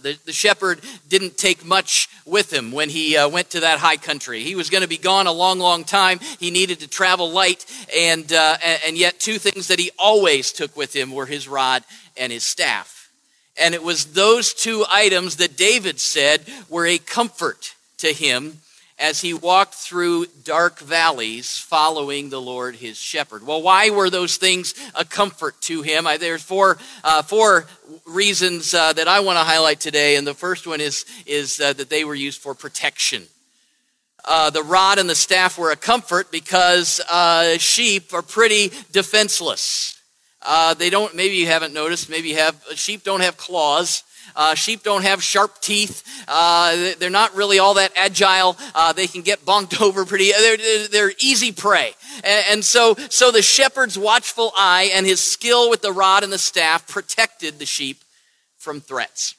The, 0.01 0.17
the 0.25 0.33
shepherd 0.33 0.81
didn't 1.09 1.37
take 1.37 1.65
much 1.65 2.09
with 2.25 2.53
him 2.53 2.71
when 2.71 2.89
he 2.89 3.17
uh, 3.17 3.29
went 3.29 3.51
to 3.51 3.61
that 3.61 3.81
high 3.81 3.97
country. 3.97 4.45
He 4.45 4.55
was 4.55 4.71
going 4.71 4.83
to 4.83 4.89
be 4.89 4.97
gone 4.97 5.27
a 5.27 5.33
long, 5.33 5.59
long 5.59 5.83
time. 5.83 6.21
He 6.39 6.53
needed 6.53 6.81
to 6.81 6.89
travel 6.89 7.31
light, 7.31 7.67
and, 7.97 8.33
uh, 8.33 8.59
and 8.87 8.97
yet, 8.97 9.19
two 9.19 9.39
things 9.39 9.69
that 9.69 9.81
he 9.81 9.91
always 9.99 10.53
took 10.53 10.77
with 10.77 10.95
him 10.95 11.11
were 11.11 11.27
his 11.27 11.49
rod 11.49 11.83
and 12.17 12.33
his 12.33 12.45
staff. 12.45 12.98
And 13.61 13.75
it 13.75 13.83
was 13.83 14.13
those 14.13 14.55
two 14.55 14.85
items 14.91 15.37
that 15.37 15.57
David 15.57 16.01
said 16.01 16.43
were 16.69 16.87
a 16.87 16.99
comfort 16.99 17.75
to 17.99 18.13
him 18.13 18.59
as 18.99 19.21
he 19.21 19.33
walked 19.33 19.75
through 19.75 20.27
dark 20.45 20.81
valleys 20.81 21.57
following 21.57 22.31
the 22.31 22.41
Lord 22.41 22.77
his 22.77 22.99
shepherd. 22.99 23.47
Well, 23.47 23.63
why 23.63 23.91
were 23.91 24.11
those 24.11 24.37
things 24.37 24.75
a 24.95 25.05
comfort 25.05 25.61
to 25.63 25.83
him? 25.83 26.07
There's 26.19 26.43
four, 26.43 26.79
uh, 27.05 27.23
four 27.23 27.67
reasons 28.07 28.75
uh, 28.75 28.93
that 28.95 29.07
I 29.07 29.21
want 29.21 29.39
to 29.39 29.45
highlight 29.45 29.81
today. 29.81 30.17
And 30.17 30.27
the 30.27 30.35
first 30.35 30.67
one 30.67 30.81
is, 30.81 31.05
is 31.27 31.61
uh, 31.61 31.73
that 31.75 31.91
they 31.91 32.05
were 32.05 32.15
used 32.15 32.41
for 32.41 32.55
protection. 32.55 33.25
Uh, 34.25 34.51
the 34.51 34.63
rod 34.63 34.99
and 34.99 35.09
the 35.09 35.15
staff 35.15 35.59
were 35.59 35.71
a 35.71 35.77
comfort 35.77 36.33
because 36.33 37.01
uh, 37.09 37.57
sheep 37.59 38.13
are 38.13 38.23
pretty 38.23 38.73
defenseless. 38.91 39.98
Uh, 40.43 40.75
they 40.75 40.91
don't, 40.91 41.15
maybe 41.15 41.37
you 41.37 41.47
haven't 41.47 41.75
noticed, 41.75 42.09
maybe 42.09 42.29
you 42.31 42.37
have, 42.37 42.63
sheep 42.75 43.03
don't 43.03 43.21
have 43.21 43.37
claws. 43.37 44.05
Uh, 44.37 44.55
sheep 44.55 44.83
don't 44.83 45.03
have 45.03 45.23
sharp 45.23 45.61
teeth. 45.61 46.05
Uh, 46.29 46.93
they're 46.99 47.11
not 47.11 47.35
really 47.35 47.59
all 47.59 47.75
that 47.75 47.93
agile. 47.97 48.57
Uh, 48.75 48.93
they 48.93 49.07
can 49.07 49.23
get 49.23 49.45
bonked 49.45 49.81
over 49.83 50.05
pretty. 50.05 50.33
They're, 50.33 50.89
they're 50.89 51.13
easy 51.19 51.51
prey. 51.51 51.95
And, 52.23 52.45
and, 52.51 52.65
so, 52.65 52.95
so 53.09 53.31
the 53.31 53.43
shepherd's 53.43 53.99
watchful 53.99 54.53
eye 54.57 54.91
and 54.95 55.07
his 55.07 55.21
skill 55.21 55.71
with 55.71 55.83
the 55.83 55.93
rod 55.93 56.25
and 56.25 56.33
the 56.33 56.39
staff 56.39 56.87
protected 56.87 57.59
the 57.59 57.67
sheep 57.67 58.03
from 58.59 58.81
threats. 58.81 59.35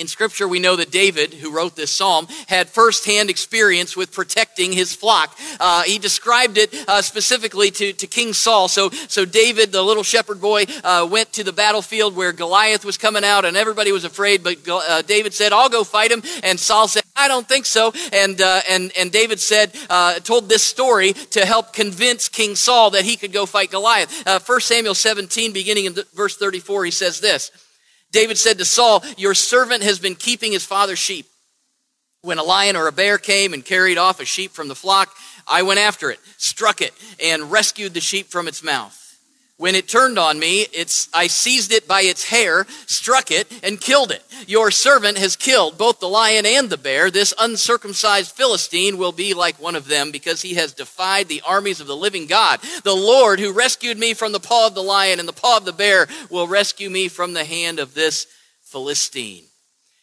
In 0.00 0.08
Scripture, 0.08 0.48
we 0.48 0.60
know 0.60 0.76
that 0.76 0.90
David, 0.90 1.34
who 1.34 1.52
wrote 1.52 1.76
this 1.76 1.90
psalm, 1.90 2.26
had 2.48 2.70
firsthand 2.70 3.28
experience 3.28 3.94
with 3.98 4.12
protecting 4.12 4.72
his 4.72 4.94
flock. 4.94 5.38
Uh, 5.60 5.82
he 5.82 5.98
described 5.98 6.56
it 6.56 6.74
uh, 6.88 7.02
specifically 7.02 7.70
to, 7.72 7.92
to 7.92 8.06
King 8.06 8.32
Saul. 8.32 8.68
So, 8.68 8.88
so 8.88 9.26
David, 9.26 9.72
the 9.72 9.82
little 9.82 10.02
shepherd 10.02 10.40
boy, 10.40 10.64
uh, 10.82 11.06
went 11.10 11.34
to 11.34 11.44
the 11.44 11.52
battlefield 11.52 12.16
where 12.16 12.32
Goliath 12.32 12.82
was 12.82 12.96
coming 12.96 13.24
out, 13.24 13.44
and 13.44 13.58
everybody 13.58 13.92
was 13.92 14.04
afraid. 14.04 14.42
But 14.42 14.66
uh, 14.66 15.02
David 15.02 15.34
said, 15.34 15.52
"I'll 15.52 15.68
go 15.68 15.84
fight 15.84 16.10
him." 16.10 16.22
And 16.42 16.58
Saul 16.58 16.88
said, 16.88 17.02
"I 17.14 17.28
don't 17.28 17.46
think 17.46 17.66
so." 17.66 17.92
And 18.10 18.40
uh, 18.40 18.62
and 18.70 18.92
and 18.98 19.12
David 19.12 19.38
said, 19.38 19.70
uh, 19.90 20.14
told 20.20 20.48
this 20.48 20.62
story 20.62 21.12
to 21.12 21.44
help 21.44 21.74
convince 21.74 22.30
King 22.30 22.54
Saul 22.54 22.88
that 22.92 23.04
he 23.04 23.16
could 23.16 23.34
go 23.34 23.44
fight 23.44 23.70
Goliath. 23.70 24.26
Uh, 24.26 24.40
1 24.40 24.60
Samuel 24.62 24.94
17, 24.94 25.52
beginning 25.52 25.84
in 25.84 25.94
verse 26.14 26.38
34, 26.38 26.86
he 26.86 26.90
says 26.90 27.20
this. 27.20 27.50
David 28.12 28.38
said 28.38 28.58
to 28.58 28.64
Saul, 28.64 29.04
Your 29.16 29.34
servant 29.34 29.82
has 29.82 29.98
been 29.98 30.14
keeping 30.14 30.52
his 30.52 30.64
father's 30.64 30.98
sheep. 30.98 31.26
When 32.22 32.38
a 32.38 32.42
lion 32.42 32.76
or 32.76 32.86
a 32.86 32.92
bear 32.92 33.18
came 33.18 33.54
and 33.54 33.64
carried 33.64 33.98
off 33.98 34.20
a 34.20 34.24
sheep 34.24 34.50
from 34.50 34.68
the 34.68 34.74
flock, 34.74 35.14
I 35.46 35.62
went 35.62 35.80
after 35.80 36.10
it, 36.10 36.20
struck 36.36 36.82
it, 36.82 36.92
and 37.22 37.50
rescued 37.50 37.94
the 37.94 38.00
sheep 38.00 38.28
from 38.28 38.46
its 38.46 38.62
mouth. 38.62 39.09
When 39.60 39.74
it 39.74 39.88
turned 39.88 40.18
on 40.18 40.38
me, 40.38 40.62
it's, 40.72 41.10
I 41.12 41.26
seized 41.26 41.70
it 41.70 41.86
by 41.86 42.00
its 42.00 42.24
hair, 42.24 42.66
struck 42.86 43.30
it, 43.30 43.46
and 43.62 43.78
killed 43.78 44.10
it. 44.10 44.24
Your 44.46 44.70
servant 44.70 45.18
has 45.18 45.36
killed 45.36 45.76
both 45.76 46.00
the 46.00 46.08
lion 46.08 46.46
and 46.46 46.70
the 46.70 46.78
bear. 46.78 47.10
This 47.10 47.34
uncircumcised 47.38 48.34
Philistine 48.34 48.96
will 48.96 49.12
be 49.12 49.34
like 49.34 49.60
one 49.60 49.76
of 49.76 49.86
them 49.86 50.12
because 50.12 50.40
he 50.40 50.54
has 50.54 50.72
defied 50.72 51.28
the 51.28 51.42
armies 51.46 51.78
of 51.78 51.88
the 51.88 51.94
living 51.94 52.26
God. 52.26 52.60
The 52.84 52.96
Lord 52.96 53.38
who 53.38 53.52
rescued 53.52 53.98
me 53.98 54.14
from 54.14 54.32
the 54.32 54.40
paw 54.40 54.68
of 54.68 54.74
the 54.74 54.82
lion 54.82 55.18
and 55.18 55.28
the 55.28 55.34
paw 55.34 55.58
of 55.58 55.66
the 55.66 55.74
bear 55.74 56.06
will 56.30 56.48
rescue 56.48 56.88
me 56.88 57.08
from 57.08 57.34
the 57.34 57.44
hand 57.44 57.80
of 57.80 57.92
this 57.92 58.28
Philistine. 58.62 59.44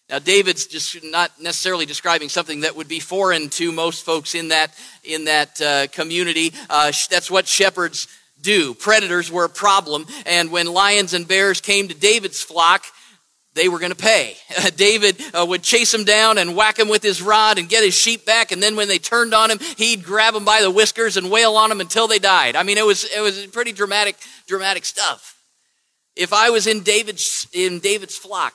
Now, 0.08 0.20
David's 0.20 0.68
just 0.68 1.04
not 1.04 1.32
necessarily 1.42 1.88
describing 1.88 2.30
something 2.30 2.60
that 2.60 2.76
would 2.76 2.88
be 2.88 3.00
foreign 3.00 3.50
to 3.50 3.72
most 3.72 4.06
folks 4.06 4.36
in 4.36 4.50
that 4.50 4.72
in 5.04 5.26
that 5.26 5.60
uh, 5.60 5.88
community. 5.88 6.54
Uh, 6.70 6.92
that's 7.10 7.32
what 7.32 7.48
shepherds 7.48 8.08
do. 8.42 8.74
Predators 8.74 9.32
were 9.32 9.46
a 9.46 9.50
problem, 9.50 10.06
and 10.26 10.52
when 10.52 10.68
lions 10.68 11.14
and 11.14 11.28
bears 11.28 11.62
came 11.62 11.88
to 11.88 11.94
David's 11.94 12.42
flock, 12.42 12.86
they 13.58 13.68
were 13.68 13.80
going 13.80 13.92
to 13.92 13.98
pay. 13.98 14.36
David 14.76 15.18
uh, 15.34 15.46
would 15.46 15.64
chase 15.64 15.92
them 15.92 16.04
down 16.04 16.38
and 16.38 16.56
whack 16.56 16.76
them 16.76 16.88
with 16.88 17.04
his 17.04 17.22
rod 17.22 17.58
and 17.58 17.68
get 17.68 17.84
his 17.84 17.96
sheep 17.96 18.26
back, 18.26 18.52
and 18.52 18.62
then 18.62 18.76
when 18.76 18.88
they 18.88 19.00
turned 19.00 19.34
on 19.34 19.52
him, 19.52 19.60
he'd 19.78 20.04
grab 20.04 20.34
them 20.34 20.46
by 20.46 20.62
the 20.62 20.72
whiskers 20.72 21.18
and 21.18 21.30
wail 21.30 21.56
on 21.56 21.70
them 21.70 21.82
until 21.82 22.08
they 22.08 22.20
died. 22.20 22.56
I 22.56 22.64
mean, 22.64 22.78
it 22.78 22.86
was 22.86 23.04
it 23.04 23.20
was 23.20 23.46
pretty 23.48 23.74
dramatic, 23.74 24.16
dramatic 24.48 24.86
stuff. 24.86 25.36
If 26.16 26.34
I 26.34 26.50
was 26.50 26.68
in 26.68 26.82
David's 26.82 27.48
in 27.52 27.80
David's 27.80 28.18
flock, 28.18 28.54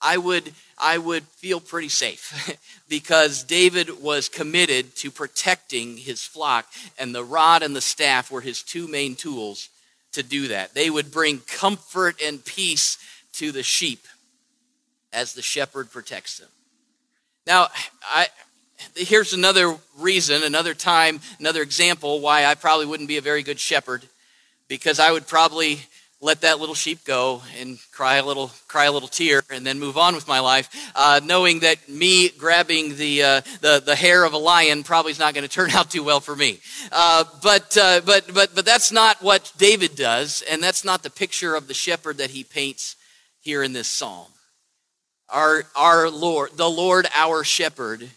I 0.00 0.18
would 0.18 0.52
I 0.82 0.98
would 0.98 1.22
feel 1.24 1.60
pretty 1.60 1.88
safe 1.88 2.58
because 2.88 3.44
David 3.44 4.02
was 4.02 4.28
committed 4.28 4.96
to 4.96 5.10
protecting 5.10 5.96
his 5.96 6.24
flock, 6.24 6.66
and 6.98 7.14
the 7.14 7.24
rod 7.24 7.62
and 7.62 7.74
the 7.74 7.80
staff 7.80 8.30
were 8.30 8.40
his 8.40 8.62
two 8.62 8.88
main 8.88 9.14
tools 9.14 9.68
to 10.12 10.22
do 10.22 10.48
that. 10.48 10.74
They 10.74 10.90
would 10.90 11.12
bring 11.12 11.38
comfort 11.38 12.20
and 12.22 12.44
peace 12.44 12.98
to 13.34 13.52
the 13.52 13.62
sheep 13.62 14.06
as 15.12 15.34
the 15.34 15.42
shepherd 15.42 15.90
protects 15.90 16.38
them. 16.38 16.48
Now, 17.46 17.68
I, 18.04 18.26
here's 18.94 19.32
another 19.32 19.76
reason, 19.98 20.42
another 20.42 20.74
time, 20.74 21.20
another 21.38 21.62
example 21.62 22.20
why 22.20 22.44
I 22.44 22.54
probably 22.54 22.86
wouldn't 22.86 23.08
be 23.08 23.18
a 23.18 23.22
very 23.22 23.42
good 23.42 23.60
shepherd 23.60 24.04
because 24.68 24.98
I 24.98 25.12
would 25.12 25.26
probably 25.26 25.80
let 26.22 26.42
that 26.42 26.60
little 26.60 26.74
sheep 26.74 27.04
go 27.04 27.42
and 27.58 27.78
cry 27.90 28.16
a 28.16 28.24
little 28.24 28.50
cry 28.68 28.84
a 28.84 28.92
little 28.92 29.08
tear 29.08 29.42
and 29.50 29.66
then 29.66 29.78
move 29.78 29.98
on 29.98 30.14
with 30.14 30.28
my 30.28 30.38
life 30.38 30.70
uh, 30.94 31.20
knowing 31.22 31.58
that 31.60 31.88
me 31.88 32.28
grabbing 32.30 32.96
the, 32.96 33.22
uh, 33.22 33.40
the 33.60 33.82
the 33.84 33.96
hair 33.96 34.24
of 34.24 34.32
a 34.32 34.38
lion 34.38 34.84
probably 34.84 35.10
is 35.10 35.18
not 35.18 35.34
going 35.34 35.42
to 35.42 35.52
turn 35.52 35.70
out 35.74 35.90
too 35.90 36.04
well 36.04 36.20
for 36.20 36.34
me. 36.34 36.60
Uh, 36.92 37.24
but 37.42 37.76
uh, 37.76 38.00
but 38.06 38.32
but 38.32 38.54
but 38.54 38.64
that's 38.64 38.92
not 38.92 39.20
what 39.20 39.52
david 39.58 39.96
does 39.96 40.42
and 40.48 40.62
that's 40.62 40.84
not 40.84 41.02
the 41.02 41.10
picture 41.10 41.54
of 41.56 41.66
the 41.66 41.74
shepherd 41.74 42.18
that 42.18 42.30
he 42.30 42.44
paints 42.44 42.96
here 43.40 43.62
in 43.62 43.72
this 43.72 43.88
psalm. 43.88 44.28
Our 45.28 45.64
our 45.76 46.08
lord 46.08 46.56
the 46.56 46.70
lord 46.70 47.08
our 47.16 47.42
shepherd 47.42 48.08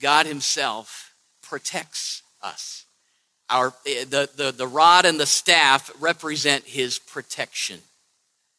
god 0.00 0.26
himself 0.26 1.14
protects 1.40 2.22
us 2.42 2.81
our, 3.52 3.74
eh, 3.86 4.04
the, 4.08 4.28
the, 4.34 4.52
the 4.52 4.66
rod 4.66 5.04
and 5.04 5.20
the 5.20 5.26
staff 5.26 5.90
represent 6.00 6.64
his 6.64 6.98
protection. 6.98 7.80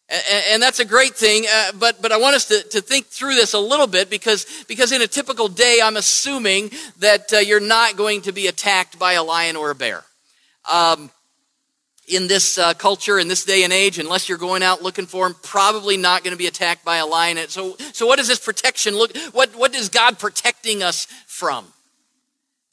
And, 0.09 0.43
and 0.51 0.63
that's 0.63 0.79
a 0.79 0.85
great 0.85 1.15
thing, 1.15 1.45
uh, 1.51 1.71
but, 1.79 2.01
but 2.01 2.11
I 2.11 2.17
want 2.17 2.35
us 2.35 2.45
to, 2.49 2.61
to 2.69 2.81
think 2.81 3.07
through 3.07 3.35
this 3.35 3.53
a 3.53 3.59
little 3.59 3.87
bit 3.87 4.09
because, 4.09 4.45
because 4.67 4.91
in 4.91 5.01
a 5.01 5.07
typical 5.07 5.47
day, 5.47 5.79
I'm 5.83 5.97
assuming 5.97 6.71
that 6.99 7.33
uh, 7.33 7.37
you're 7.37 7.59
not 7.59 7.97
going 7.97 8.21
to 8.23 8.31
be 8.31 8.47
attacked 8.47 8.99
by 8.99 9.13
a 9.13 9.23
lion 9.23 9.55
or 9.55 9.71
a 9.71 9.75
bear. 9.75 10.03
Um, 10.71 11.09
in 12.07 12.27
this 12.27 12.57
uh, 12.57 12.73
culture, 12.73 13.17
in 13.17 13.29
this 13.29 13.45
day 13.45 13.63
and 13.63 13.71
age, 13.71 13.97
unless 13.97 14.27
you're 14.27 14.37
going 14.37 14.61
out 14.61 14.83
looking 14.83 15.05
for 15.05 15.27
them, 15.27 15.37
probably 15.41 15.95
not 15.95 16.23
going 16.23 16.33
to 16.33 16.37
be 16.37 16.47
attacked 16.47 16.83
by 16.83 16.97
a 16.97 17.05
lion. 17.05 17.37
So, 17.47 17.77
so 17.93 18.05
what 18.05 18.17
does 18.17 18.27
this 18.27 18.39
protection 18.39 18.95
look? 18.95 19.15
What, 19.31 19.55
what 19.55 19.73
is 19.73 19.87
God 19.87 20.19
protecting 20.19 20.83
us 20.83 21.07
from? 21.27 21.65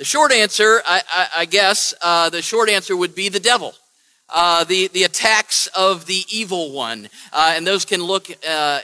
The 0.00 0.07
short 0.07 0.33
answer, 0.33 0.80
I, 0.87 1.02
I, 1.11 1.28
I 1.40 1.45
guess, 1.45 1.92
uh, 2.00 2.30
the 2.30 2.40
short 2.40 2.71
answer 2.71 2.97
would 2.97 3.14
be 3.14 3.28
the 3.28 3.38
devil. 3.38 3.75
Uh, 4.30 4.64
the, 4.64 4.88
the 4.88 5.02
attacks 5.02 5.66
of 5.76 6.07
the 6.07 6.25
evil 6.30 6.73
one. 6.73 7.11
Uh, 7.35 7.52
and 7.54 7.66
those 7.66 7.85
can 7.85 8.02
look, 8.02 8.30
uh, 8.30 8.50
uh, 8.50 8.80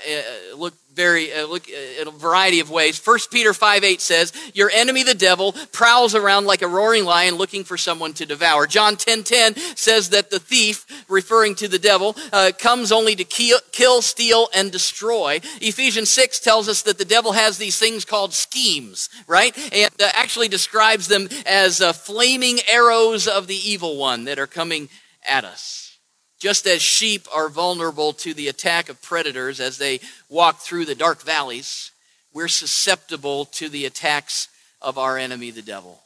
look 0.57 0.75
very 0.97 1.33
uh, 1.33 1.47
look 1.47 1.69
uh, 1.69 2.01
in 2.01 2.09
a 2.09 2.11
variety 2.11 2.59
of 2.61 2.71
ways. 2.71 3.01
1 3.05 3.19
Peter 3.31 3.53
5 3.53 3.85
8 3.85 4.01
says, 4.01 4.33
Your 4.55 4.71
enemy, 4.71 5.03
the 5.03 5.15
devil, 5.15 5.53
prowls 5.71 6.15
around 6.15 6.47
like 6.47 6.63
a 6.63 6.69
roaring 6.69 7.05
lion 7.05 7.35
looking 7.35 7.63
for 7.63 7.77
someone 7.77 8.15
to 8.15 8.27
devour. 8.27 8.67
John 8.67 8.97
10 8.97 9.23
10 9.23 9.55
says 9.77 10.09
that 10.11 10.31
the 10.31 10.41
thief, 10.41 10.87
referring 11.09 11.55
to 11.57 11.69
the 11.69 11.79
devil, 11.79 12.17
uh, 12.33 12.51
comes 12.59 12.91
only 12.91 13.15
to 13.15 13.25
kill, 13.25 13.59
kill, 13.71 14.01
steal, 14.01 14.49
and 14.55 14.73
destroy. 14.73 15.41
Ephesians 15.61 16.11
6 16.11 16.41
tells 16.41 16.69
us 16.69 16.83
that 16.83 16.99
the 16.99 17.05
devil 17.05 17.33
has 17.33 17.59
these 17.59 17.79
things 17.79 18.05
called 18.05 18.33
schemes, 18.33 19.11
right? 19.27 19.57
And 19.73 19.93
uh, 20.01 20.09
actually 20.15 20.49
describes 20.49 21.09
them 21.09 21.29
as 21.45 21.81
uh, 21.81 21.93
flaming 21.93 22.59
arrows 22.69 23.29
of 23.29 23.47
the 23.47 23.57
evil 23.57 23.99
one 23.99 24.25
that 24.25 24.39
are 24.39 24.47
coming 24.47 24.89
at 25.29 25.45
us. 25.45 25.96
Just 26.39 26.67
as 26.67 26.83
sheep 26.83 27.27
are 27.35 27.49
vulnerable 27.49 28.13
to 28.15 28.35
the 28.35 28.49
attack 28.49 28.89
of 28.89 29.01
predators 29.01 29.59
as 29.59 29.79
they 29.79 30.01
walk 30.29 30.59
through 30.59 30.85
the 30.85 30.95
dark 30.95 31.23
valleys, 31.23 31.93
we're 32.35 32.49
susceptible 32.49 33.47
to 33.47 33.71
the 33.71 33.87
attacks 33.87 34.49
of 34.83 34.99
our 34.99 35.17
enemy, 35.17 35.51
the 35.51 35.63
devil. 35.63 36.03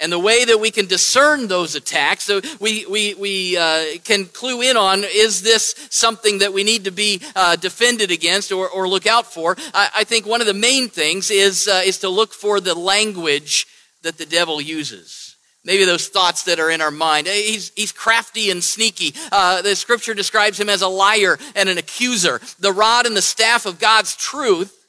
And 0.00 0.12
the 0.12 0.18
way 0.18 0.44
that 0.44 0.58
we 0.58 0.70
can 0.70 0.86
discern 0.86 1.46
those 1.46 1.76
attacks, 1.76 2.24
so 2.24 2.40
we, 2.60 2.84
we, 2.84 3.14
we 3.14 3.56
uh, 3.56 3.84
can 4.02 4.26
clue 4.26 4.60
in 4.60 4.76
on 4.76 5.04
is 5.04 5.40
this 5.40 5.74
something 5.88 6.38
that 6.38 6.52
we 6.52 6.64
need 6.64 6.84
to 6.84 6.90
be 6.90 7.22
uh, 7.34 7.56
defended 7.56 8.10
against 8.10 8.50
or, 8.50 8.68
or 8.68 8.88
look 8.88 9.06
out 9.06 9.32
for? 9.32 9.56
I, 9.72 9.88
I, 9.98 10.04
think 10.04 10.26
one 10.26 10.40
of 10.40 10.48
the 10.48 10.52
main 10.52 10.88
things 10.88 11.30
is, 11.30 11.68
uh, 11.68 11.82
is 11.84 11.98
to 11.98 12.08
look 12.08 12.34
for 12.34 12.60
the 12.60 12.74
language 12.74 13.66
that 14.02 14.18
the 14.18 14.26
devil 14.26 14.60
uses. 14.60 15.23
Maybe 15.64 15.84
those 15.84 16.08
thoughts 16.08 16.44
that 16.44 16.60
are 16.60 16.70
in 16.70 16.82
our 16.82 16.90
mind. 16.90 17.26
He's, 17.26 17.72
he's 17.74 17.92
crafty 17.92 18.50
and 18.50 18.62
sneaky. 18.62 19.14
Uh, 19.32 19.62
the 19.62 19.74
scripture 19.74 20.12
describes 20.12 20.60
him 20.60 20.68
as 20.68 20.82
a 20.82 20.88
liar 20.88 21.38
and 21.54 21.68
an 21.68 21.78
accuser. 21.78 22.40
The 22.58 22.72
rod 22.72 23.06
and 23.06 23.16
the 23.16 23.22
staff 23.22 23.64
of 23.64 23.78
God's 23.78 24.14
truth 24.14 24.86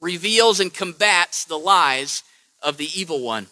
reveals 0.00 0.60
and 0.60 0.72
combats 0.72 1.44
the 1.44 1.58
lies 1.58 2.22
of 2.62 2.76
the 2.76 2.88
evil 2.98 3.22
one. 3.22 3.48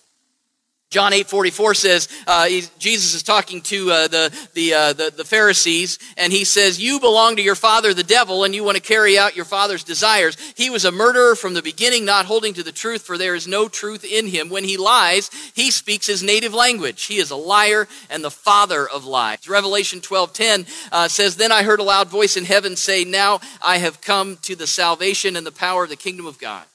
John 0.92 1.14
8 1.14 1.26
44 1.26 1.74
says, 1.74 2.08
uh, 2.26 2.46
Jesus 2.78 3.14
is 3.14 3.22
talking 3.22 3.62
to 3.62 3.90
uh, 3.90 4.08
the, 4.08 4.48
the, 4.52 4.74
uh, 4.74 4.92
the, 4.92 5.10
the, 5.16 5.24
Pharisees, 5.24 5.98
and 6.18 6.30
he 6.30 6.44
says, 6.44 6.78
You 6.78 7.00
belong 7.00 7.36
to 7.36 7.42
your 7.42 7.54
father, 7.54 7.94
the 7.94 8.02
devil, 8.02 8.44
and 8.44 8.54
you 8.54 8.62
want 8.62 8.76
to 8.76 8.82
carry 8.82 9.18
out 9.18 9.34
your 9.34 9.46
father's 9.46 9.84
desires. 9.84 10.36
He 10.54 10.68
was 10.68 10.84
a 10.84 10.92
murderer 10.92 11.34
from 11.34 11.54
the 11.54 11.62
beginning, 11.62 12.04
not 12.04 12.26
holding 12.26 12.52
to 12.54 12.62
the 12.62 12.72
truth, 12.72 13.02
for 13.02 13.16
there 13.16 13.34
is 13.34 13.48
no 13.48 13.68
truth 13.68 14.04
in 14.04 14.26
him. 14.26 14.50
When 14.50 14.64
he 14.64 14.76
lies, 14.76 15.30
he 15.54 15.70
speaks 15.70 16.06
his 16.06 16.22
native 16.22 16.52
language. 16.52 17.04
He 17.04 17.16
is 17.16 17.30
a 17.30 17.36
liar 17.36 17.88
and 18.10 18.22
the 18.22 18.30
father 18.30 18.86
of 18.86 19.06
lies. 19.06 19.48
Revelation 19.48 20.02
12 20.02 20.34
10 20.34 20.66
uh, 20.92 21.08
says, 21.08 21.36
Then 21.36 21.52
I 21.52 21.62
heard 21.62 21.80
a 21.80 21.84
loud 21.84 22.08
voice 22.08 22.36
in 22.36 22.44
heaven 22.44 22.76
say, 22.76 23.04
Now 23.04 23.40
I 23.62 23.78
have 23.78 24.02
come 24.02 24.36
to 24.42 24.54
the 24.54 24.66
salvation 24.66 25.36
and 25.36 25.46
the 25.46 25.52
power 25.52 25.84
of 25.84 25.90
the 25.90 25.96
kingdom 25.96 26.26
of 26.26 26.38
God 26.38 26.66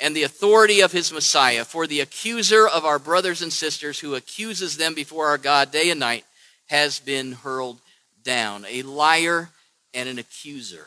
and 0.00 0.14
the 0.14 0.22
authority 0.22 0.80
of 0.80 0.92
his 0.92 1.12
Messiah. 1.12 1.64
For 1.64 1.86
the 1.86 2.00
accuser 2.00 2.66
of 2.66 2.84
our 2.84 2.98
brothers 2.98 3.42
and 3.42 3.52
sisters 3.52 4.00
who 4.00 4.14
accuses 4.14 4.76
them 4.76 4.94
before 4.94 5.28
our 5.28 5.38
God 5.38 5.70
day 5.70 5.90
and 5.90 6.00
night 6.00 6.24
has 6.66 6.98
been 6.98 7.32
hurled 7.32 7.78
down. 8.22 8.64
A 8.68 8.82
liar 8.82 9.50
and 9.92 10.08
an 10.08 10.18
accuser. 10.18 10.86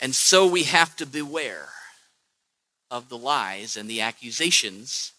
And 0.00 0.14
so 0.14 0.46
we 0.46 0.64
have 0.64 0.96
to 0.96 1.06
beware 1.06 1.68
of 2.90 3.08
the 3.08 3.18
lies 3.18 3.76
and 3.76 3.88
the 3.88 4.00
accusations 4.00 5.12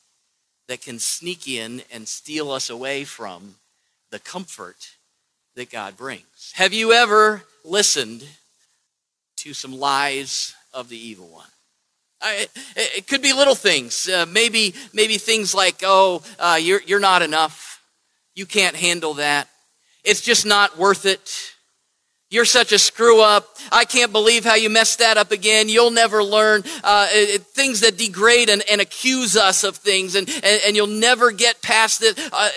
that 0.67 0.81
can 0.81 0.99
sneak 0.99 1.47
in 1.47 1.83
and 1.91 2.07
steal 2.07 2.51
us 2.51 2.69
away 2.69 3.03
from 3.03 3.55
the 4.11 4.19
comfort 4.19 4.95
that 5.55 5.69
God 5.69 5.97
brings. 5.97 6.51
Have 6.55 6.73
you 6.73 6.93
ever 6.93 7.43
listened 7.63 8.23
to 9.43 9.53
some 9.53 9.77
lies 9.77 10.55
of 10.73 10.89
the 10.89 10.97
evil 10.97 11.27
one. 11.27 11.52
I, 12.23 12.47
it 12.75 13.07
could 13.07 13.21
be 13.21 13.33
little 13.33 13.55
things. 13.55 14.07
Uh, 14.07 14.25
maybe, 14.27 14.73
maybe 14.93 15.17
things 15.17 15.53
like, 15.53 15.81
oh, 15.83 16.23
uh, 16.39 16.57
you're, 16.61 16.81
you're 16.83 16.99
not 16.99 17.21
enough. 17.21 17.81
You 18.33 18.45
can't 18.45 18.75
handle 18.75 19.15
that. 19.15 19.47
It's 20.03 20.21
just 20.21 20.45
not 20.45 20.77
worth 20.77 21.05
it. 21.05 21.53
You're 22.29 22.45
such 22.45 22.71
a 22.71 22.79
screw 22.79 23.21
up. 23.21 23.47
I 23.71 23.85
can't 23.85 24.11
believe 24.11 24.43
how 24.43 24.55
you 24.55 24.69
messed 24.69 24.99
that 24.99 25.17
up 25.17 25.31
again. 25.31 25.69
You'll 25.69 25.91
never 25.91 26.23
learn. 26.23 26.63
Uh, 26.83 27.07
it, 27.11 27.43
things 27.43 27.81
that 27.81 27.95
degrade 27.97 28.49
and, 28.49 28.63
and, 28.71 28.81
accuse 28.81 29.37
us 29.37 29.63
of 29.63 29.77
things, 29.77 30.15
and, 30.15 30.27
and, 30.27 30.61
and 30.65 30.75
you'll 30.75 30.87
never 30.87 31.31
get 31.31 31.61
past 31.61 32.01
it. 32.01 32.19
Uh, 32.31 32.49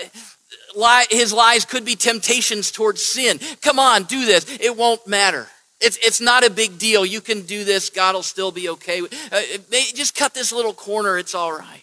lie, 0.75 1.05
his 1.11 1.31
lies 1.31 1.67
could 1.67 1.85
be 1.85 1.95
temptations 1.95 2.71
towards 2.71 3.05
sin. 3.05 3.39
Come 3.61 3.79
on, 3.79 4.05
do 4.05 4.25
this. 4.25 4.47
It 4.61 4.75
won't 4.75 5.07
matter. 5.07 5.47
It's, 5.87 5.99
it's 5.99 6.21
not 6.21 6.45
a 6.45 6.51
big 6.51 6.79
deal. 6.79 7.07
You 7.07 7.21
can 7.21 7.43
do 7.43 7.65
this. 7.65 7.91
God 7.91 8.15
will 8.15 8.23
still 8.23 8.53
be 8.53 8.69
okay. 8.71 9.01
Uh, 9.01 9.41
just 9.95 10.15
cut 10.15 10.35
this 10.35 10.53
little 10.53 10.75
corner. 10.75 11.17
It's 11.17 11.35
all 11.35 11.53
right. 11.53 11.83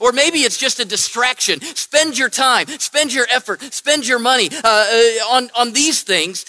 Or 0.00 0.12
maybe 0.12 0.40
it's 0.40 0.58
just 0.58 0.80
a 0.80 0.84
distraction. 0.84 1.60
Spend 1.60 2.18
your 2.18 2.28
time, 2.28 2.66
spend 2.66 3.12
your 3.12 3.26
effort, 3.30 3.62
spend 3.72 4.06
your 4.06 4.18
money 4.18 4.48
uh, 4.52 4.60
uh, 4.64 5.34
on, 5.34 5.50
on 5.56 5.72
these 5.72 6.02
things 6.02 6.44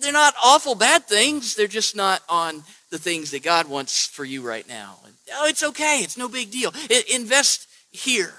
they're 0.00 0.12
not 0.12 0.34
awful 0.42 0.74
bad 0.74 1.06
things. 1.06 1.54
They're 1.54 1.66
just 1.66 1.96
not 1.96 2.22
on 2.28 2.62
the 2.90 2.98
things 2.98 3.30
that 3.30 3.42
God 3.42 3.68
wants 3.68 4.06
for 4.06 4.24
you 4.24 4.42
right 4.42 4.68
now. 4.68 4.98
oh, 5.34 5.46
it's 5.46 5.62
okay. 5.62 6.00
It's 6.02 6.16
no 6.16 6.28
big 6.28 6.50
deal. 6.50 6.72
invest 7.12 7.66
here. 7.90 8.34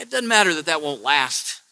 It 0.00 0.10
doesn't 0.10 0.28
matter 0.28 0.54
that 0.54 0.66
that 0.66 0.82
won't 0.82 1.02
last. 1.02 1.62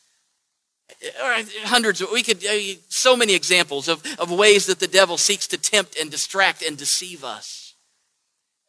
Hundreds, 1.65 2.01
of, 2.01 2.11
we 2.13 2.23
could, 2.23 2.45
uh, 2.45 2.79
so 2.89 3.17
many 3.17 3.35
examples 3.35 3.89
of, 3.89 4.03
of 4.19 4.31
ways 4.31 4.67
that 4.67 4.81
the 4.81 4.87
devil 4.87 5.17
seeks 5.17 5.47
to 5.49 5.59
tempt 5.59 5.97
and 6.01 6.11
distract 6.11 6.63
and 6.63 6.77
deceive 6.77 7.25
us. 7.25 7.75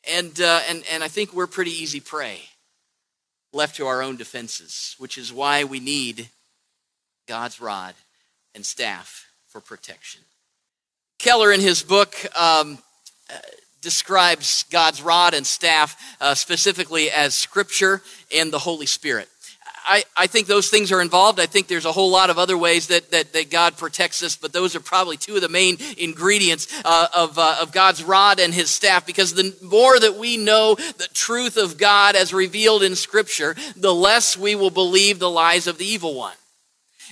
And, 0.10 0.40
uh, 0.40 0.62
and, 0.70 0.84
and 0.92 1.04
I 1.04 1.08
think 1.08 1.34
we're 1.34 1.48
pretty 1.48 1.72
easy 1.72 2.00
prey 2.00 2.40
left 3.54 3.76
to 3.78 3.88
our 3.88 4.02
own 4.02 4.18
defenses, 4.18 4.96
which 4.98 5.18
is 5.18 5.34
why 5.34 5.64
we 5.64 5.80
need 5.80 6.30
God's 7.28 7.60
rod 7.60 7.96
and 8.56 8.66
staff 8.66 9.26
for 9.48 9.62
protection. 9.62 10.22
Keller, 11.20 11.52
in 11.52 11.60
his 11.60 11.82
book, 11.82 12.16
um, 12.40 12.78
uh, 13.30 13.38
describes 13.82 14.64
God's 14.72 15.02
rod 15.02 15.34
and 15.34 15.46
staff 15.46 15.96
uh, 16.22 16.36
specifically 16.36 17.10
as 17.10 17.36
Scripture 17.36 18.02
and 18.36 18.52
the 18.52 18.60
Holy 18.60 18.86
Spirit. 18.86 19.30
I, 19.88 20.04
I 20.16 20.28
think 20.28 20.48
those 20.48 20.70
things 20.70 20.92
are 20.92 21.02
involved. 21.02 21.40
I 21.40 21.46
think 21.46 21.68
there's 21.68 21.86
a 21.86 21.92
whole 21.92 22.12
lot 22.12 22.30
of 22.30 22.38
other 22.38 22.58
ways 22.58 22.88
that, 22.88 23.10
that, 23.12 23.34
that 23.34 23.50
God 23.50 23.78
protects 23.78 24.22
us, 24.22 24.36
but 24.36 24.52
those 24.52 24.76
are 24.76 24.82
probably 24.82 25.16
two 25.16 25.36
of 25.36 25.42
the 25.42 25.50
main 25.50 25.78
ingredients 25.98 26.68
uh, 26.84 27.08
of, 27.16 27.40
uh, 27.40 27.58
of 27.62 27.72
God's 27.72 28.04
rod 28.04 28.40
and 28.40 28.54
his 28.54 28.70
staff 28.70 29.06
because 29.06 29.34
the 29.34 29.56
more 29.64 29.98
that 30.00 30.18
we 30.18 30.36
know 30.36 30.76
the 30.76 31.08
truth 31.14 31.58
of 31.58 31.78
God 31.78 32.16
as 32.16 32.34
revealed 32.34 32.84
in 32.84 32.96
Scripture, 32.96 33.56
the 33.76 33.94
less 33.94 34.36
we 34.36 34.56
will 34.56 34.70
believe 34.70 35.20
the 35.20 35.30
lies 35.30 35.68
of 35.68 35.78
the 35.78 35.86
evil 35.86 36.16
one. 36.16 36.36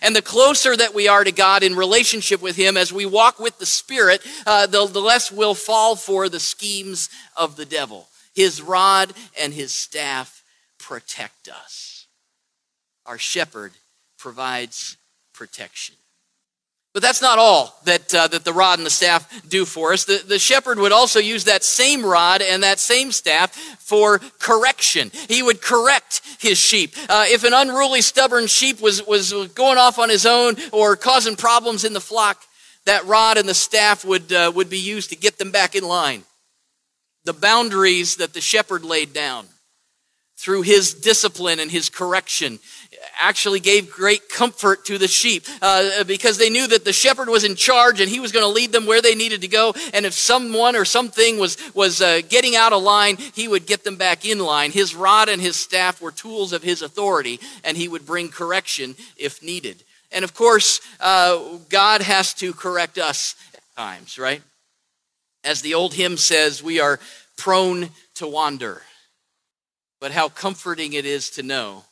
And 0.02 0.14
the 0.14 0.22
closer 0.22 0.76
that 0.76 0.94
we 0.94 1.08
are 1.08 1.24
to 1.24 1.32
God 1.32 1.64
in 1.64 1.76
relationship 1.76 2.42
with 2.42 2.58
Him 2.58 2.76
as 2.76 2.92
we 2.92 3.06
walk 3.06 3.40
with 3.40 3.58
the 3.60 3.66
Spirit, 3.66 4.22
uh, 4.46 4.68
the, 4.68 4.86
the 4.86 5.00
less 5.00 5.32
we'll 5.32 5.56
fall 5.56 5.96
for 5.96 6.28
the 6.28 6.40
schemes 6.42 7.10
of 7.38 7.56
the 7.56 7.66
devil. 7.66 8.10
His 8.34 8.62
rod 8.62 9.14
and 9.40 9.54
his 9.54 9.74
staff 9.74 10.44
protect 10.78 11.48
us. 11.48 11.95
Our 13.06 13.18
shepherd 13.18 13.74
provides 14.18 14.98
protection. 15.34 15.96
But 16.96 17.02
that's 17.02 17.22
not 17.22 17.40
all 17.40 17.78
that, 17.84 18.16
uh, 18.16 18.30
that 18.30 18.46
the 18.46 18.54
rod 18.54 18.80
and 18.80 18.86
the 18.86 18.90
staff 18.90 19.30
do 19.50 19.66
for 19.66 19.92
us. 19.92 20.06
The, 20.06 20.24
the 20.26 20.40
shepherd 20.40 20.80
would 20.80 20.94
also 20.94 21.20
use 21.20 21.44
that 21.44 21.62
same 21.62 22.06
rod 22.06 22.42
and 22.42 22.64
that 22.64 22.80
same 22.80 23.12
staff 23.12 23.54
for 23.54 24.20
correction. 24.40 25.12
He 25.28 25.44
would 25.44 25.62
correct 25.62 26.22
his 26.40 26.58
sheep. 26.58 26.94
Uh, 27.10 27.26
if 27.28 27.44
an 27.44 27.54
unruly, 27.54 28.02
stubborn 28.02 28.48
sheep 28.48 28.80
was, 28.80 29.06
was 29.06 29.34
going 29.50 29.78
off 29.78 30.00
on 30.00 30.08
his 30.08 30.26
own 30.26 30.56
or 30.72 30.96
causing 30.96 31.36
problems 31.36 31.84
in 31.84 31.92
the 31.92 32.00
flock, 32.00 32.42
that 32.86 33.06
rod 33.06 33.38
and 33.38 33.50
the 33.50 33.54
staff 33.54 34.06
would, 34.06 34.32
uh, 34.32 34.54
would 34.56 34.70
be 34.70 34.80
used 34.80 35.10
to 35.10 35.18
get 35.18 35.38
them 35.38 35.52
back 35.52 35.76
in 35.76 35.84
line. 35.84 36.24
The 37.26 37.34
boundaries 37.34 38.16
that 38.18 38.34
the 38.34 38.40
shepherd 38.40 38.86
laid 38.86 39.12
down 39.12 39.48
through 40.38 40.62
his 40.62 40.94
discipline 40.94 41.60
and 41.60 41.72
his 41.72 41.90
correction 41.90 42.60
actually 43.20 43.60
gave 43.60 43.92
great 43.92 44.30
comfort 44.30 44.86
to 44.86 44.98
the 44.98 45.08
sheep 45.08 45.46
uh, 45.62 46.04
because 46.04 46.38
they 46.38 46.50
knew 46.50 46.68
that 46.68 46.86
the 46.86 46.94
shepherd 46.94 47.30
was 47.30 47.44
in 47.44 47.56
charge 47.56 48.00
and 48.00 48.10
he 48.10 48.20
was 48.20 48.32
going 48.32 48.44
to 48.44 48.50
lead 48.50 48.72
them 48.72 48.86
where 48.86 49.02
they 49.02 49.16
needed 49.16 49.42
to 49.42 49.48
go. 49.48 49.74
And 49.94 50.06
if 50.06 50.14
someone 50.14 50.76
or 50.76 50.86
something 50.86 51.40
was, 51.40 51.58
was 51.74 52.02
uh, 52.02 52.22
getting 52.30 52.56
out 52.56 52.74
of 52.74 52.84
line, 52.84 53.18
he 53.18 53.48
would 53.48 53.66
get 53.66 53.84
them 53.84 53.96
back 53.96 54.26
in 54.26 54.40
line. 54.40 54.72
His 54.72 54.96
rod 54.96 55.30
and 55.30 55.42
his 55.42 55.56
staff 55.56 56.02
were 56.02 56.12
tools 56.12 56.54
of 56.54 56.64
his 56.64 56.82
authority, 56.82 57.40
and 57.64 57.78
he 57.78 57.88
would 57.88 58.06
bring 58.06 58.30
correction 58.30 58.96
if 59.18 59.42
needed. 59.44 59.84
And 60.12 60.24
of 60.24 60.34
course, 60.34 60.82
uh, 61.00 61.58
God 61.70 62.02
has 62.02 62.34
to 62.36 62.54
correct 62.54 62.98
us 62.98 63.36
at 63.54 63.62
times, 63.76 64.18
right? 64.18 64.42
As 65.44 65.62
the 65.62 65.74
old 65.74 65.94
hymn 65.94 66.18
says, 66.18 66.64
we 66.64 66.80
are 66.80 67.00
prone 67.38 67.90
to 68.16 68.28
wander. 68.28 68.82
But 70.00 70.12
how 70.12 70.30
comforting 70.30 70.94
it 70.94 71.06
is 71.06 71.30
to 71.32 71.44
know 71.44 71.84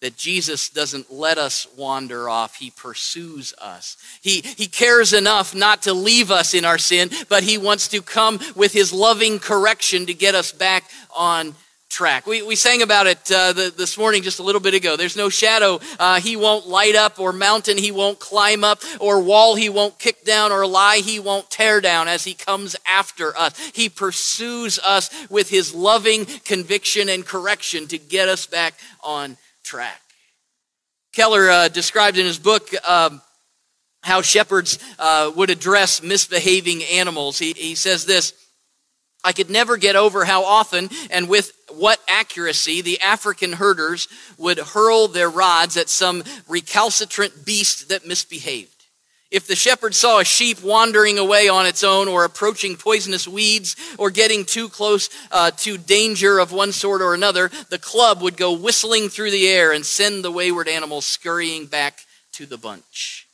that 0.00 0.16
Jesus 0.16 0.68
doesn't 0.68 1.12
let 1.12 1.38
us 1.38 1.66
wander 1.76 2.28
off. 2.28 2.56
He 2.56 2.70
pursues 2.70 3.52
us. 3.60 3.96
He, 4.22 4.40
he 4.40 4.66
cares 4.66 5.12
enough 5.12 5.54
not 5.54 5.82
to 5.82 5.92
leave 5.92 6.30
us 6.30 6.54
in 6.54 6.64
our 6.64 6.78
sin, 6.78 7.10
but 7.28 7.42
he 7.42 7.58
wants 7.58 7.88
to 7.88 8.02
come 8.02 8.38
with 8.54 8.72
his 8.72 8.92
loving 8.92 9.38
correction 9.38 10.06
to 10.06 10.14
get 10.14 10.34
us 10.34 10.52
back 10.52 10.84
on 11.16 11.54
track. 11.88 12.26
We, 12.26 12.42
we 12.42 12.54
sang 12.54 12.82
about 12.82 13.06
it 13.06 13.32
uh, 13.32 13.52
the, 13.52 13.72
this 13.76 13.96
morning 13.96 14.22
just 14.22 14.38
a 14.38 14.42
little 14.42 14.60
bit 14.60 14.74
ago. 14.74 14.96
There's 14.96 15.16
no 15.16 15.28
shadow 15.28 15.80
uh, 15.98 16.20
he 16.20 16.36
won't 16.36 16.68
light 16.68 16.94
up, 16.94 17.18
or 17.18 17.32
mountain 17.32 17.78
he 17.78 17.90
won't 17.90 18.18
climb 18.18 18.62
up, 18.62 18.82
or 19.00 19.20
wall 19.20 19.56
he 19.56 19.68
won't 19.68 19.98
kick 19.98 20.24
down, 20.24 20.52
or 20.52 20.66
lie 20.66 20.98
he 20.98 21.18
won't 21.18 21.50
tear 21.50 21.80
down 21.80 22.06
as 22.06 22.24
he 22.24 22.34
comes 22.34 22.76
after 22.86 23.36
us. 23.36 23.58
He 23.74 23.88
pursues 23.88 24.78
us 24.78 25.10
with 25.30 25.48
his 25.48 25.74
loving 25.74 26.26
conviction 26.26 27.08
and 27.08 27.24
correction 27.24 27.86
to 27.88 27.98
get 27.98 28.28
us 28.28 28.46
back 28.46 28.74
on 29.02 29.36
track. 29.68 30.00
Keller 31.12 31.50
uh, 31.50 31.68
described 31.68 32.16
in 32.16 32.24
his 32.24 32.38
book 32.38 32.70
um, 32.88 33.20
how 34.02 34.22
shepherds 34.22 34.78
uh, 34.98 35.30
would 35.36 35.50
address 35.50 36.02
misbehaving 36.02 36.82
animals. 36.84 37.38
He, 37.38 37.52
he 37.52 37.74
says 37.74 38.06
this 38.06 38.32
I 39.22 39.32
could 39.32 39.50
never 39.50 39.76
get 39.76 39.94
over 39.94 40.24
how 40.24 40.44
often 40.44 40.88
and 41.10 41.28
with 41.28 41.52
what 41.70 42.00
accuracy 42.08 42.80
the 42.80 42.98
African 43.02 43.52
herders 43.52 44.08
would 44.38 44.58
hurl 44.58 45.06
their 45.06 45.28
rods 45.28 45.76
at 45.76 45.90
some 45.90 46.24
recalcitrant 46.48 47.44
beast 47.44 47.90
that 47.90 48.06
misbehaved. 48.06 48.77
If 49.30 49.46
the 49.46 49.56
shepherd 49.56 49.94
saw 49.94 50.20
a 50.20 50.24
sheep 50.24 50.62
wandering 50.62 51.18
away 51.18 51.48
on 51.48 51.66
its 51.66 51.84
own 51.84 52.08
or 52.08 52.24
approaching 52.24 52.76
poisonous 52.76 53.28
weeds 53.28 53.76
or 53.98 54.10
getting 54.10 54.44
too 54.44 54.70
close 54.70 55.10
uh, 55.30 55.50
to 55.58 55.76
danger 55.76 56.38
of 56.38 56.50
one 56.50 56.72
sort 56.72 57.02
or 57.02 57.12
another, 57.12 57.50
the 57.68 57.78
club 57.78 58.22
would 58.22 58.38
go 58.38 58.54
whistling 58.54 59.10
through 59.10 59.30
the 59.30 59.46
air 59.46 59.72
and 59.72 59.84
send 59.84 60.24
the 60.24 60.32
wayward 60.32 60.66
animal 60.66 61.02
scurrying 61.02 61.66
back 61.66 62.06
to 62.32 62.46
the 62.46 62.56
bunch. 62.56 63.28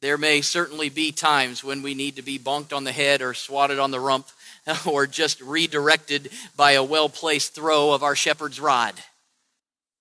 There 0.00 0.18
may 0.18 0.40
certainly 0.40 0.88
be 0.88 1.12
times 1.12 1.62
when 1.62 1.82
we 1.82 1.94
need 1.94 2.16
to 2.16 2.22
be 2.22 2.38
bonked 2.38 2.74
on 2.74 2.82
the 2.82 2.92
head 2.92 3.22
or 3.22 3.32
swatted 3.32 3.78
on 3.78 3.92
the 3.92 4.00
rump 4.00 4.26
or 4.86 5.06
just 5.06 5.40
redirected 5.40 6.30
by 6.56 6.72
a 6.72 6.82
well 6.82 7.08
placed 7.08 7.54
throw 7.54 7.92
of 7.92 8.02
our 8.02 8.16
shepherd's 8.16 8.58
rod. 8.58 8.94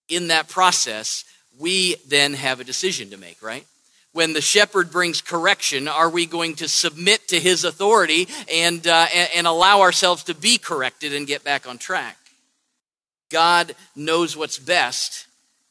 In 0.10 0.30
that 0.30 0.50
process, 0.50 1.26
we 1.60 1.96
then 2.08 2.34
have 2.34 2.60
a 2.60 2.64
decision 2.64 3.12
to 3.12 3.18
make, 3.18 3.42
right? 3.44 3.66
When 4.16 4.32
the 4.32 4.40
shepherd 4.40 4.92
brings 4.92 5.20
correction, 5.20 5.90
are 5.90 6.10
we 6.10 6.26
going 6.26 6.56
to 6.56 6.70
submit 6.70 7.28
to 7.28 7.38
his 7.38 7.66
authority 7.66 8.30
and, 8.50 8.88
uh, 8.88 9.08
and, 9.36 9.46
allow 9.46 9.82
ourselves 9.82 10.24
to 10.24 10.34
be 10.34 10.58
corrected 10.58 11.14
and 11.14 11.28
get 11.28 11.44
back 11.44 11.68
on 11.68 11.78
track? 11.78 12.16
God 13.30 13.76
knows 13.94 14.38
what's 14.38 14.58
best. 14.58 15.28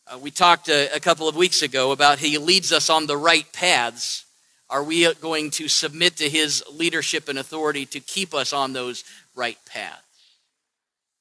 Uh, 0.06 0.18
we 0.18 0.30
talked 0.30 0.68
a, 0.68 0.94
a 0.94 1.00
couple 1.00 1.26
of 1.26 1.36
weeks 1.36 1.62
ago 1.62 1.90
about 1.90 2.18
he 2.18 2.36
leads 2.36 2.70
us 2.70 2.90
on 2.90 3.06
the 3.06 3.16
right 3.16 3.50
paths. 3.54 4.26
Are 4.68 4.84
we 4.84 5.10
going 5.14 5.50
to 5.52 5.66
submit 5.66 6.18
to 6.18 6.28
his 6.28 6.62
leadership 6.70 7.30
and 7.30 7.38
authority 7.38 7.86
to 7.86 8.00
keep 8.00 8.34
us 8.34 8.52
on 8.52 8.74
those 8.74 9.04
right 9.34 9.56
paths? 9.64 10.03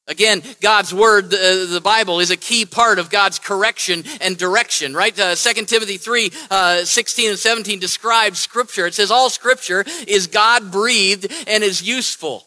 Again, 0.06 0.44
God's 0.60 0.94
word, 0.94 1.30
the, 1.30 1.68
the, 1.72 1.80
Bible, 1.80 2.20
is 2.20 2.30
a 2.30 2.36
key 2.36 2.66
part 2.66 3.00
of 3.00 3.10
God's 3.10 3.40
correction 3.40 4.04
and 4.20 4.38
direction, 4.38 4.94
right? 4.94 5.18
Uh, 5.18 5.34
2 5.34 5.66
Timothy 5.66 5.96
3, 5.96 6.32
uh, 6.52 6.84
16 6.84 7.30
and 7.30 7.40
17 7.40 7.80
describes 7.80 8.40
scripture. 8.40 8.86
It 8.86 8.96
says, 8.96 9.12
all 9.12 9.30
scripture 9.30 9.86
is 10.06 10.28
God 10.28 10.74
breathed 10.74 11.32
and 11.48 11.64
is 11.64 11.82
useful 11.82 12.46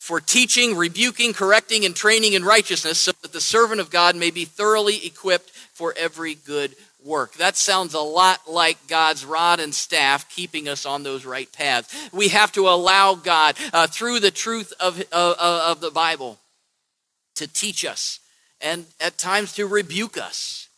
for 0.00 0.18
teaching, 0.18 0.76
rebuking, 0.76 1.32
correcting, 1.32 1.84
and 1.84 1.94
training 1.94 2.32
in 2.32 2.44
righteousness 2.44 2.98
so 2.98 3.12
that 3.22 3.32
the 3.32 3.40
servant 3.40 3.80
of 3.80 3.88
God 3.88 4.16
may 4.16 4.32
be 4.32 4.44
thoroughly 4.44 5.06
equipped 5.06 5.50
for 5.50 5.94
every 5.96 6.34
good 6.34 6.74
work. 7.04 7.34
That 7.34 7.56
sounds 7.56 7.94
a 7.94 8.00
lot 8.00 8.40
like 8.50 8.88
God's 8.88 9.24
rod 9.24 9.60
and 9.60 9.72
staff 9.72 10.28
keeping 10.28 10.68
us 10.68 10.84
on 10.84 11.04
those 11.04 11.24
right 11.24 11.50
paths. 11.52 11.94
We 12.12 12.28
have 12.28 12.50
to 12.52 12.68
allow 12.68 13.14
God, 13.14 13.54
uh, 13.72 13.86
through 13.86 14.18
the 14.18 14.32
truth 14.32 14.72
of, 14.80 15.00
uh, 15.12 15.34
of 15.38 15.80
the 15.80 15.92
Bible, 15.92 16.40
to 17.36 17.46
teach 17.46 17.84
us 17.84 18.20
and 18.60 18.86
at 19.00 19.18
times 19.18 19.52
to 19.54 19.66
rebuke 19.66 20.16
us 20.16 20.68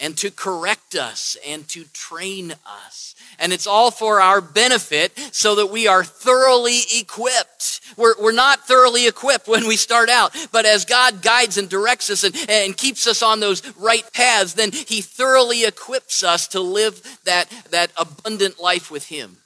and 0.00 0.16
to 0.18 0.30
correct 0.30 0.96
us 0.96 1.36
and 1.46 1.68
to 1.68 1.84
train 1.92 2.52
us. 2.66 3.14
And 3.38 3.52
it's 3.52 3.66
all 3.66 3.90
for 3.90 4.20
our 4.20 4.40
benefit 4.40 5.12
so 5.32 5.54
that 5.56 5.70
we 5.70 5.86
are 5.86 6.02
thoroughly 6.02 6.80
equipped. 6.96 7.80
We're, 7.96 8.14
we're 8.20 8.32
not 8.32 8.66
thoroughly 8.66 9.06
equipped 9.06 9.46
when 9.46 9.68
we 9.68 9.76
start 9.76 10.08
out, 10.08 10.34
but 10.50 10.66
as 10.66 10.84
God 10.84 11.22
guides 11.22 11.58
and 11.58 11.68
directs 11.68 12.10
us 12.10 12.24
and, 12.24 12.34
and 12.48 12.76
keeps 12.76 13.06
us 13.06 13.22
on 13.22 13.40
those 13.40 13.62
right 13.76 14.04
paths, 14.12 14.54
then 14.54 14.72
He 14.72 15.00
thoroughly 15.00 15.64
equips 15.64 16.22
us 16.24 16.48
to 16.48 16.60
live 16.60 17.20
that, 17.24 17.48
that 17.70 17.92
abundant 17.96 18.60
life 18.60 18.90
with 18.90 19.06
Him. 19.06 19.36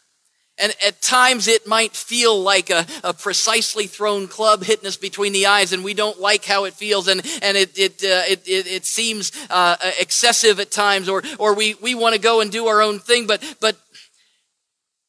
And 0.59 0.75
at 0.85 1.01
times 1.01 1.47
it 1.47 1.67
might 1.67 1.93
feel 1.93 2.41
like 2.41 2.71
a, 2.71 2.85
a, 3.05 3.15
precisely 3.15 3.87
thrown 3.87 4.27
club 4.27 4.65
hitting 4.65 4.87
us 4.87 4.97
between 4.97 5.33
the 5.33 5.47
eyes, 5.47 5.73
and 5.73 5.85
we 5.85 5.95
don't 5.95 6.21
like 6.21 6.45
how 6.45 6.65
it 6.65 6.75
feels, 6.75 7.07
and, 7.07 7.21
and 7.43 7.57
it, 7.57 7.79
it, 7.79 7.93
uh, 8.03 8.23
it, 8.29 8.49
it, 8.49 8.67
it, 8.67 8.85
seems 8.85 9.31
uh, 9.51 9.77
excessive 10.01 10.59
at 10.59 10.71
times, 10.71 11.09
or, 11.09 11.23
or 11.39 11.55
we, 11.55 11.75
we 11.75 11.95
want 11.95 12.15
to 12.15 12.21
go 12.21 12.41
and 12.41 12.51
do 12.51 12.67
our 12.67 12.83
own 12.83 12.99
thing. 12.99 13.27
But, 13.27 13.43
but 13.61 13.77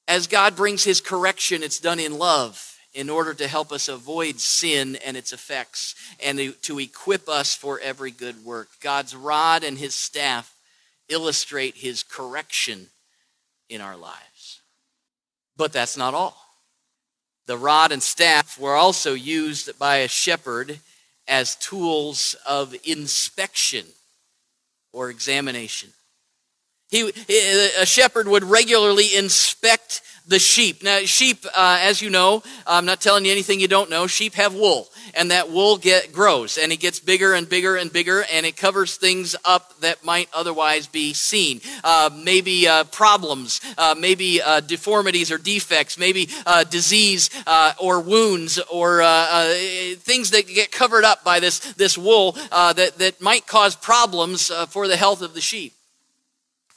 as 0.08 0.28
God 0.28 0.56
brings 0.56 0.84
His 0.84 1.02
correction, 1.02 1.64
it's 1.64 1.80
done 1.80 2.00
in 2.00 2.18
love 2.18 2.78
in 2.94 3.10
order 3.10 3.34
to 3.34 3.48
help 3.48 3.72
us 3.72 3.88
avoid 3.88 4.40
sin 4.40 4.98
and 5.06 5.16
its 5.16 5.32
effects, 5.32 5.96
and 6.24 6.38
to, 6.38 6.52
to 6.54 6.80
equip 6.80 7.30
us 7.30 7.56
for 7.56 7.80
every 7.80 8.12
good 8.12 8.44
work. 8.44 8.68
God's 8.82 9.16
rod 9.16 9.64
and 9.64 9.78
His 9.78 9.96
staff 9.96 10.54
illustrate 11.08 11.78
His 11.78 12.04
correction 12.04 12.88
in 13.70 13.82
our 13.82 13.96
lives. 13.96 14.59
But 15.60 15.74
that's 15.74 15.98
not 15.98 16.14
all. 16.14 16.38
The 17.46 17.58
rod 17.58 17.92
and 17.92 18.02
staff 18.02 18.58
were 18.58 18.76
also 18.76 19.14
used 19.14 19.78
by 19.78 19.98
a 19.98 20.08
shepherd 20.08 20.80
as 21.28 21.58
tools 21.58 22.34
of 22.48 22.74
inspection 22.86 23.86
or 24.94 25.10
examination. 25.10 25.90
He, 26.90 27.12
a 27.78 27.86
shepherd 27.86 28.30
would 28.30 28.46
regularly 28.46 29.14
inspect 29.14 30.02
the 30.30 30.40
sheep. 30.40 30.84
Now, 30.84 31.00
sheep, 31.00 31.44
uh, 31.56 31.80
as 31.82 32.02
you 32.02 32.10
know, 32.10 32.44
I'm 32.68 32.86
not 32.86 33.02
telling 33.02 33.26
you 33.26 33.32
anything 33.32 33.60
you 33.60 33.68
don't 33.68 33.90
know. 33.90 34.06
Sheep 34.06 34.36
have 34.36 34.54
wool, 34.54 34.88
and 35.16 35.32
that 35.32 35.50
wool 35.50 35.78
get 35.78 36.14
grows, 36.14 36.58
and 36.58 36.72
it 36.72 36.78
gets 36.78 37.00
bigger 37.00 37.34
and 37.34 37.50
bigger 37.50 37.76
and 37.76 37.92
bigger, 37.92 38.24
and 38.32 38.46
it 38.46 38.56
covers 38.56 38.96
things 38.96 39.36
up 39.44 39.80
that 39.82 40.06
might 40.06 40.30
otherwise 40.32 40.86
be 40.86 41.14
seen. 41.14 41.62
Uh, 41.84 42.12
maybe 42.14 42.68
uh, 42.68 42.84
problems, 42.86 43.60
uh, 43.78 43.96
maybe 43.98 44.40
uh, 44.42 44.60
deformities 44.60 45.32
or 45.32 45.40
defects, 45.40 45.98
maybe 45.98 46.30
uh, 46.46 46.64
disease 46.64 47.30
or 47.82 48.00
wounds 48.00 48.60
or 48.72 49.02
things 49.96 50.30
that 50.30 50.48
get 50.48 50.72
covered 50.72 51.04
up 51.04 51.24
by 51.24 51.40
this 51.40 51.60
this 51.74 51.98
wool 51.98 52.34
that 52.52 52.98
that 52.98 53.20
might 53.20 53.48
cause 53.48 53.76
problems 53.76 54.52
for 54.70 54.88
the 54.88 54.96
health 54.96 55.22
of 55.22 55.34
the 55.34 55.42
sheep 55.42 55.74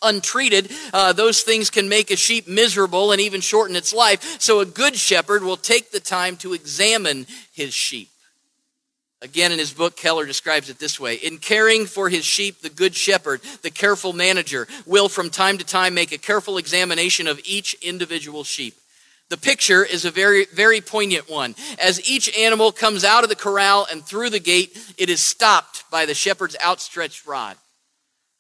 untreated, 0.03 0.71
uh, 0.93 1.13
those 1.13 1.43
things 1.43 1.71
can 1.71 1.89
make 1.89 2.11
a 2.11 2.17
sheep 2.17 2.49
miserable 2.49 3.13
and 3.13 3.21
even 3.21 3.41
shorten 3.41 3.77
its 3.77 3.93
life. 3.93 4.41
So 4.41 4.61
a 4.61 4.67
good 4.67 4.97
shepherd 4.97 5.43
will 5.43 5.57
take 5.57 5.91
the 5.91 6.01
time 6.01 6.37
to 6.39 6.55
examine 6.55 7.27
his 7.53 7.75
sheep. 7.75 8.09
Again, 9.23 9.53
in 9.53 9.61
his 9.61 9.73
book, 9.73 9.97
Keller 9.97 10.27
describes 10.27 10.69
it 10.69 10.81
this 10.81 10.99
way 10.99 11.15
In 11.15 11.39
caring 11.39 11.87
for 11.87 12.09
his 12.09 12.25
sheep, 12.25 12.61
the 12.61 12.69
good 12.69 12.95
shepherd, 12.95 13.41
the 13.63 13.71
careful 13.71 14.13
manager, 14.13 14.67
will 14.85 15.09
from 15.09 15.31
time 15.31 15.59
to 15.59 15.65
time 15.65 15.95
make 15.95 16.11
a 16.11 16.19
careful 16.19 16.59
examination 16.59 17.29
of 17.29 17.41
each 17.45 17.75
individual 17.75 18.43
sheep. 18.43 18.75
The 19.29 19.39
picture 19.39 19.85
is 19.85 20.05
a 20.05 20.11
very, 20.11 20.47
very 20.53 20.81
poignant 20.81 21.31
one. 21.31 21.55
As 21.81 22.07
each 22.07 22.37
animal 22.37 22.73
comes 22.73 23.05
out 23.05 23.23
of 23.23 23.31
the 23.31 23.37
corral 23.37 23.87
and 23.91 24.05
through 24.05 24.31
the 24.31 24.41
gate, 24.41 24.77
it 24.99 25.09
is 25.09 25.21
stopped 25.21 25.85
by 25.91 26.05
the 26.05 26.15
shepherd's 26.15 26.57
outstretched 26.63 27.25
rod. 27.25 27.57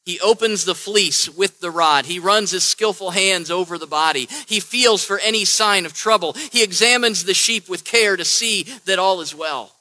He 0.05 0.19
opens 0.21 0.65
the 0.65 0.75
fleece 0.75 1.29
with 1.29 1.61
the 1.61 1.71
rod. 1.71 2.07
He 2.07 2.19
runs 2.19 2.51
his 2.51 2.65
skillful 2.65 3.13
hands 3.13 3.51
over 3.51 3.79
the 3.79 3.87
body. 3.87 4.29
He 4.47 4.59
feels 4.59 5.05
for 5.05 5.19
any 5.19 5.45
sign 5.45 5.87
of 5.87 5.93
trouble. 5.93 6.33
He 6.33 6.63
examines 6.63 7.25
the 7.25 7.35
sheep 7.35 7.69
with 7.69 7.85
care 7.85 8.17
to 8.17 8.25
see 8.25 8.65
that 8.85 8.99
all 8.99 9.21
is 9.21 9.35
well. 9.35 9.73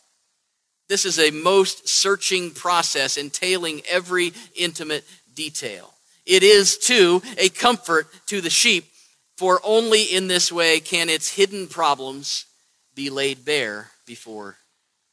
This 0.87 1.05
is 1.05 1.17
a 1.17 1.31
most 1.31 1.87
searching 1.87 2.51
process 2.51 3.17
entailing 3.17 3.81
every 3.89 4.33
intimate 4.55 5.05
detail. 5.33 5.93
It 6.25 6.43
is, 6.43 6.77
too, 6.77 7.23
a 7.37 7.49
comfort 7.49 8.07
to 8.27 8.41
the 8.41 8.49
sheep, 8.49 8.85
for 9.37 9.59
only 9.63 10.03
in 10.03 10.27
this 10.27 10.51
way 10.51 10.79
can 10.79 11.09
its 11.09 11.29
hidden 11.29 11.67
problems 11.67 12.45
be 12.93 13.09
laid 13.09 13.43
bare 13.43 13.89
before 14.05 14.57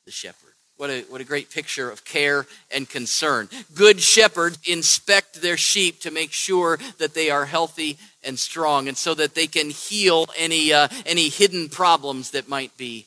the 0.05 0.11
shepherd. 0.11 0.48
What 0.79 0.91
a, 0.91 1.01
what 1.09 1.21
a 1.21 1.25
great 1.25 1.51
picture 1.51 1.91
of 1.91 2.05
care 2.05 2.47
and 2.71 2.89
concern. 2.89 3.49
Good 3.75 4.01
shepherds 4.01 4.59
inspect 4.65 5.43
their 5.43 5.57
sheep 5.57 6.01
to 6.03 6.13
make 6.13 6.33
sure 6.33 6.79
that 6.99 7.15
they 7.15 7.31
are 7.31 7.47
healthy 7.47 7.99
and 8.23 8.39
strong, 8.39 8.87
and 8.87 8.97
so 8.97 9.13
that 9.15 9.35
they 9.35 9.49
can 9.49 9.71
heal 9.71 10.27
any, 10.37 10.73
uh, 10.73 10.87
any 11.05 11.29
hidden 11.29 11.69
problems 11.69 12.31
that 12.31 12.49
might 12.49 12.77
be 12.77 13.07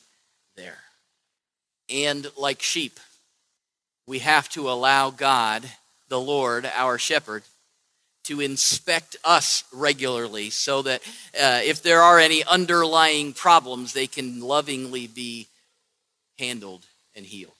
there. 0.54 0.78
And 1.88 2.30
like 2.36 2.60
sheep, 2.60 3.00
we 4.06 4.18
have 4.18 4.50
to 4.50 4.68
allow 4.68 5.10
God, 5.10 5.64
the 6.08 6.20
Lord, 6.20 6.70
our 6.74 6.98
shepherd, 6.98 7.42
to 8.24 8.40
inspect 8.40 9.16
us 9.24 9.64
regularly 9.72 10.50
so 10.50 10.82
that 10.82 11.00
uh, 11.40 11.60
if 11.64 11.82
there 11.82 12.02
are 12.02 12.18
any 12.18 12.44
underlying 12.44 13.32
problems, 13.32 13.94
they 13.94 14.06
can 14.06 14.40
lovingly 14.40 15.06
be 15.06 15.48
handled 16.38 16.84
and 17.14 17.24
healed. 17.24 17.52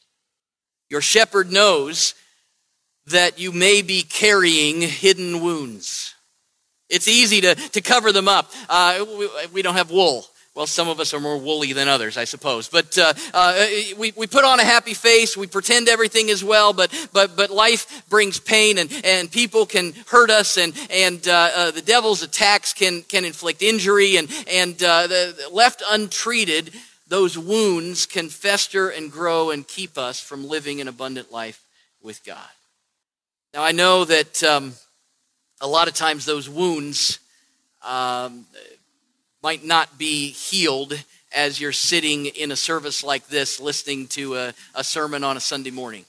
Your 0.92 1.00
shepherd 1.00 1.50
knows 1.50 2.14
that 3.06 3.38
you 3.38 3.50
may 3.50 3.80
be 3.80 4.02
carrying 4.02 4.82
hidden 4.82 5.40
wounds. 5.40 6.14
It's 6.90 7.08
easy 7.08 7.40
to, 7.40 7.54
to 7.54 7.80
cover 7.80 8.12
them 8.12 8.28
up. 8.28 8.52
Uh, 8.68 9.02
we, 9.18 9.28
we, 9.54 9.62
don't 9.62 9.76
have 9.76 9.90
wool. 9.90 10.26
Well, 10.54 10.66
some 10.66 10.90
of 10.90 11.00
us 11.00 11.14
are 11.14 11.18
more 11.18 11.38
woolly 11.38 11.72
than 11.72 11.88
others, 11.88 12.18
I 12.18 12.24
suppose. 12.24 12.68
But 12.68 12.98
uh, 12.98 13.14
uh, 13.32 13.66
we, 13.96 14.12
we 14.14 14.26
put 14.26 14.44
on 14.44 14.60
a 14.60 14.64
happy 14.64 14.92
face. 14.92 15.34
We 15.34 15.46
pretend 15.46 15.88
everything 15.88 16.28
is 16.28 16.44
well, 16.44 16.74
but, 16.74 16.92
but, 17.14 17.36
but 17.36 17.48
life 17.48 18.06
brings 18.10 18.38
pain 18.38 18.76
and, 18.76 18.92
and 19.02 19.32
people 19.32 19.64
can 19.64 19.94
hurt 20.08 20.28
us 20.28 20.58
and, 20.58 20.74
and 20.90 21.26
uh, 21.26 21.50
uh, 21.56 21.70
the 21.70 21.80
devil's 21.80 22.22
attacks 22.22 22.74
can, 22.74 23.00
can 23.04 23.24
inflict 23.24 23.62
injury 23.62 24.18
and, 24.18 24.28
and 24.46 24.74
uh, 24.82 25.06
the, 25.06 25.48
left 25.50 25.82
untreated, 25.88 26.70
those 27.12 27.36
wounds 27.36 28.06
can 28.06 28.30
fester 28.30 28.88
and 28.88 29.12
grow 29.12 29.50
and 29.50 29.68
keep 29.68 29.98
us 29.98 30.18
from 30.18 30.48
living 30.48 30.80
an 30.80 30.88
abundant 30.88 31.30
life 31.30 31.62
with 32.00 32.24
God. 32.24 32.38
Now, 33.52 33.62
I 33.62 33.72
know 33.72 34.06
that 34.06 34.42
um, 34.42 34.72
a 35.60 35.66
lot 35.66 35.88
of 35.88 35.94
times 35.94 36.24
those 36.24 36.48
wounds 36.48 37.18
um, 37.86 38.46
might 39.42 39.62
not 39.62 39.98
be 39.98 40.30
healed 40.30 40.98
as 41.36 41.60
you're 41.60 41.70
sitting 41.70 42.26
in 42.26 42.50
a 42.50 42.56
service 42.56 43.04
like 43.04 43.26
this 43.28 43.60
listening 43.60 44.06
to 44.06 44.36
a, 44.36 44.54
a 44.74 44.82
sermon 44.82 45.22
on 45.22 45.36
a 45.36 45.40
Sunday 45.40 45.70
morning. 45.70 46.06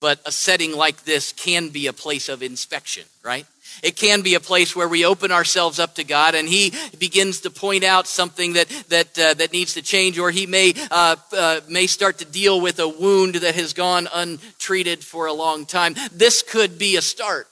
But 0.00 0.20
a 0.24 0.32
setting 0.32 0.76
like 0.76 1.04
this 1.04 1.32
can 1.32 1.70
be 1.70 1.88
a 1.88 1.92
place 1.92 2.28
of 2.28 2.42
inspection, 2.42 3.04
right? 3.22 3.46
It 3.82 3.96
can 3.96 4.22
be 4.22 4.34
a 4.34 4.40
place 4.40 4.74
where 4.74 4.88
we 4.88 5.04
open 5.04 5.30
ourselves 5.30 5.78
up 5.78 5.96
to 5.96 6.04
God 6.04 6.34
and 6.34 6.48
He 6.48 6.72
begins 6.98 7.40
to 7.42 7.50
point 7.50 7.84
out 7.84 8.06
something 8.06 8.54
that, 8.54 8.68
that, 8.88 9.18
uh, 9.18 9.34
that 9.34 9.52
needs 9.52 9.74
to 9.74 9.82
change, 9.82 10.18
or 10.18 10.30
He 10.30 10.46
may, 10.46 10.74
uh, 10.90 11.16
uh, 11.32 11.60
may 11.68 11.86
start 11.86 12.18
to 12.18 12.24
deal 12.24 12.60
with 12.60 12.78
a 12.78 12.88
wound 12.88 13.36
that 13.36 13.54
has 13.54 13.72
gone 13.72 14.08
untreated 14.12 15.04
for 15.04 15.26
a 15.26 15.32
long 15.32 15.66
time. 15.66 15.94
This 16.12 16.42
could 16.42 16.78
be 16.78 16.96
a 16.96 17.02
start. 17.02 17.48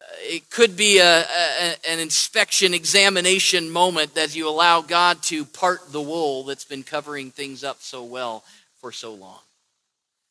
Uh, 0.00 0.04
it 0.20 0.50
could 0.50 0.76
be 0.76 0.98
a, 0.98 1.20
a, 1.22 1.76
an 1.88 1.98
inspection, 1.98 2.74
examination 2.74 3.70
moment 3.70 4.16
as 4.18 4.36
you 4.36 4.48
allow 4.48 4.82
God 4.82 5.22
to 5.24 5.44
part 5.44 5.92
the 5.92 6.02
wool 6.02 6.44
that's 6.44 6.64
been 6.64 6.82
covering 6.82 7.30
things 7.30 7.64
up 7.64 7.78
so 7.80 8.04
well 8.04 8.44
for 8.80 8.92
so 8.92 9.14
long. 9.14 9.40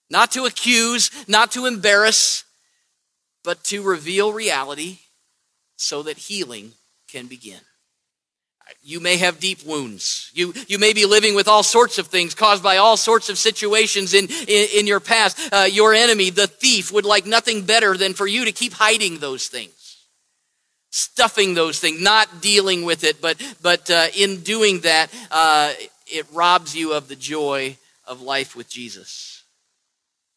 Not 0.10 0.32
to 0.32 0.46
accuse, 0.46 1.12
not 1.28 1.52
to 1.52 1.66
embarrass, 1.66 2.44
but 3.44 3.64
to 3.66 3.82
reveal 3.82 4.34
reality 4.34 5.00
so 5.76 6.04
that 6.04 6.18
healing 6.18 6.72
can 7.08 7.28
begin. 7.28 7.60
You 8.84 9.00
may 9.00 9.18
have 9.18 9.40
deep 9.40 9.64
wounds. 9.66 10.32
You, 10.34 10.54
you 10.68 10.78
may 10.78 10.94
be 10.94 11.06
living 11.06 11.36
with 11.36 11.48
all 11.48 11.64
sorts 11.64 11.98
of 11.98 12.08
things 12.08 12.36
caused 12.36 12.62
by 12.62 12.78
all 12.78 12.98
sorts 12.98 13.30
of 13.30 13.38
situations 13.38 14.14
in, 14.14 14.26
in, 14.26 14.68
in 14.76 14.88
your 14.88 15.00
past. 15.00 15.40
Uh, 15.52 15.68
your 15.70 15.94
enemy, 15.94 16.30
the 16.30 16.48
thief, 16.48 16.92
would 16.92 17.06
like 17.06 17.26
nothing 17.26 17.64
better 17.64 17.98
than 17.98 18.14
for 18.14 18.28
you 18.28 18.46
to 18.46 18.52
keep 18.52 18.74
hiding 18.74 19.20
those 19.20 19.48
things, 19.48 20.06
stuffing 20.92 21.56
those 21.56 21.80
things, 21.80 22.02
not 22.02 22.42
dealing 22.42 22.86
with 22.86 23.04
it, 23.04 23.22
but, 23.22 23.42
but 23.62 23.90
uh, 23.90 24.08
in 24.16 24.42
doing 24.42 24.82
that, 24.82 25.12
uh, 25.32 25.74
it 26.08 26.26
robs 26.32 26.76
you 26.76 26.94
of 26.94 27.08
the 27.08 27.16
joy 27.16 27.76
of 28.06 28.22
life 28.22 28.56
with 28.56 28.70
Jesus. 28.70 29.39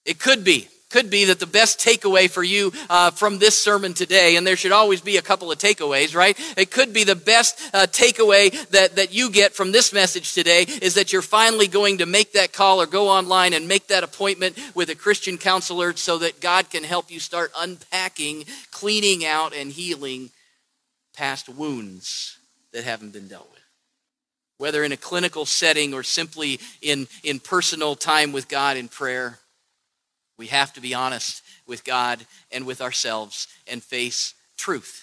It 0.04 0.18
could 0.18 0.44
be 0.44 0.68
could 0.92 1.10
be 1.10 1.24
that 1.24 1.40
the 1.40 1.46
best 1.46 1.80
takeaway 1.80 2.30
for 2.30 2.44
you 2.44 2.70
uh, 2.88 3.10
from 3.10 3.38
this 3.38 3.58
sermon 3.58 3.94
today, 3.94 4.36
and 4.36 4.46
there 4.46 4.56
should 4.56 4.72
always 4.72 5.00
be 5.00 5.16
a 5.16 5.22
couple 5.22 5.50
of 5.50 5.58
takeaways, 5.58 6.14
right? 6.14 6.38
It 6.56 6.70
could 6.70 6.92
be 6.92 7.02
the 7.02 7.16
best 7.16 7.58
uh, 7.74 7.86
takeaway 7.86 8.52
that, 8.68 8.96
that 8.96 9.12
you 9.12 9.30
get 9.30 9.54
from 9.54 9.72
this 9.72 9.92
message 9.92 10.34
today 10.34 10.66
is 10.82 10.94
that 10.94 11.12
you're 11.12 11.22
finally 11.22 11.66
going 11.66 11.98
to 11.98 12.06
make 12.06 12.34
that 12.34 12.52
call 12.52 12.80
or 12.80 12.86
go 12.86 13.08
online 13.08 13.54
and 13.54 13.66
make 13.66 13.88
that 13.88 14.04
appointment 14.04 14.58
with 14.74 14.90
a 14.90 14.94
Christian 14.94 15.38
counselor 15.38 15.96
so 15.96 16.18
that 16.18 16.40
God 16.40 16.70
can 16.70 16.84
help 16.84 17.10
you 17.10 17.18
start 17.18 17.50
unpacking, 17.58 18.44
cleaning 18.70 19.24
out, 19.24 19.54
and 19.54 19.72
healing 19.72 20.30
past 21.16 21.48
wounds 21.48 22.38
that 22.72 22.84
haven't 22.84 23.12
been 23.12 23.28
dealt 23.28 23.50
with 23.50 23.58
whether 24.58 24.84
in 24.84 24.92
a 24.92 24.96
clinical 24.96 25.44
setting 25.44 25.92
or 25.92 26.04
simply 26.04 26.60
in, 26.80 27.08
in 27.24 27.40
personal 27.40 27.96
time 27.96 28.30
with 28.30 28.48
God 28.48 28.76
in 28.76 28.86
prayer. 28.86 29.40
We 30.36 30.46
have 30.48 30.72
to 30.74 30.80
be 30.80 30.94
honest 30.94 31.42
with 31.66 31.84
God 31.84 32.26
and 32.50 32.66
with 32.66 32.80
ourselves 32.80 33.48
and 33.66 33.82
face 33.82 34.34
truth. 34.56 35.01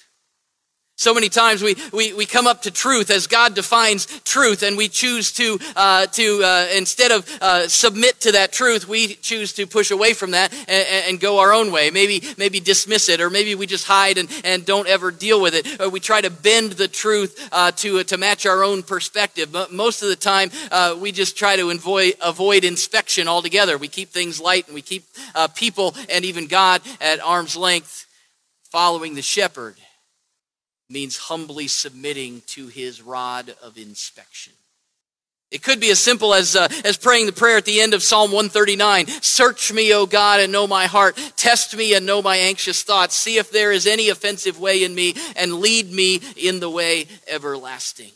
So 1.00 1.14
many 1.14 1.30
times 1.30 1.64
we, 1.64 1.78
we, 1.94 2.12
we 2.12 2.26
come 2.26 2.46
up 2.46 2.64
to 2.64 2.72
truth 2.72 3.10
as 3.10 3.26
God 3.26 3.56
defines 3.56 4.06
truth, 4.24 4.64
and 4.64 4.76
we 4.76 4.90
choose 4.90 5.32
to, 5.32 5.58
uh, 5.78 6.08
to 6.08 6.44
uh, 6.44 6.68
instead 6.76 7.12
of 7.14 7.26
uh, 7.42 7.70
submit 7.70 8.20
to 8.20 8.34
that 8.34 8.52
truth, 8.52 8.86
we 8.86 9.16
choose 9.16 9.54
to 9.54 9.66
push 9.66 9.92
away 9.92 10.12
from 10.12 10.32
that 10.32 10.52
and, 10.68 11.08
and, 11.08 11.20
go 11.22 11.40
our 11.40 11.54
own 11.54 11.72
way. 11.72 11.90
Maybe, 11.90 12.22
maybe 12.38 12.60
dismiss 12.60 13.08
it, 13.08 13.22
or 13.22 13.30
maybe 13.30 13.56
we 13.56 13.66
just 13.66 13.88
hide 13.88 14.18
and, 14.18 14.30
and 14.44 14.66
don't 14.66 14.90
ever 14.90 15.10
deal 15.10 15.42
with 15.42 15.56
it. 15.56 15.80
Or 15.80 15.88
we 15.88 16.02
try 16.02 16.20
to 16.20 16.30
bend 16.30 16.74
the 16.74 16.90
truth 16.90 17.48
uh, 17.54 17.72
to, 17.78 18.04
to 18.04 18.18
match 18.18 18.46
our 18.46 18.62
own 18.62 18.84
perspective. 18.84 19.54
But 19.54 19.72
most 19.72 20.04
of 20.04 20.10
the 20.10 20.18
time, 20.18 20.52
uh, 20.70 20.98
we 21.00 21.14
just 21.14 21.38
try 21.38 21.56
to 21.56 21.70
avoid, 21.70 22.16
avoid 22.22 22.66
inspection 22.66 23.30
altogether. 23.30 23.78
We 23.78 23.88
keep 23.88 24.10
things 24.10 24.42
light, 24.42 24.68
and 24.68 24.76
we 24.76 24.82
keep 24.82 25.06
uh, 25.34 25.48
people 25.48 25.96
and 26.10 26.26
even 26.26 26.48
God 26.48 26.82
at 27.00 27.22
arm's 27.22 27.56
length, 27.56 28.06
following 28.70 29.16
the 29.16 29.22
shepherd 29.22 29.78
means 30.90 31.18
humbly 31.18 31.68
submitting 31.68 32.42
to 32.48 32.68
his 32.68 33.02
rod 33.02 33.56
of 33.62 33.78
inspection. 33.78 34.54
It 35.52 35.64
could 35.64 35.80
be 35.80 35.90
as 35.90 36.00
simple 36.00 36.34
as, 36.36 36.56
uh, 36.56 36.68
as 36.86 36.98
praying 36.98 37.26
the 37.26 37.32
prayer 37.32 37.58
at 37.58 37.66
the 37.66 37.82
end 37.82 37.96
of 37.96 38.04
Psalm 38.04 38.32
139 38.32 39.08
Search 39.08 39.72
me, 39.74 39.94
O 39.94 40.06
God, 40.06 40.42
and 40.42 40.52
know 40.52 40.68
my 40.68 40.86
heart. 40.86 41.18
Test 41.38 41.76
me 41.76 41.96
and 41.96 42.06
know 42.06 42.22
my 42.22 42.38
anxious 42.38 42.84
thoughts. 42.84 43.16
See 43.16 43.38
if 43.38 43.50
there 43.50 43.72
is 43.72 43.88
any 43.88 44.10
offensive 44.10 44.60
way 44.60 44.84
in 44.84 44.94
me, 44.94 45.16
and 45.36 45.56
lead 45.56 45.92
me 45.92 46.22
in 46.36 46.60
the 46.60 46.70
way 46.70 47.08
everlasting. 47.28 48.12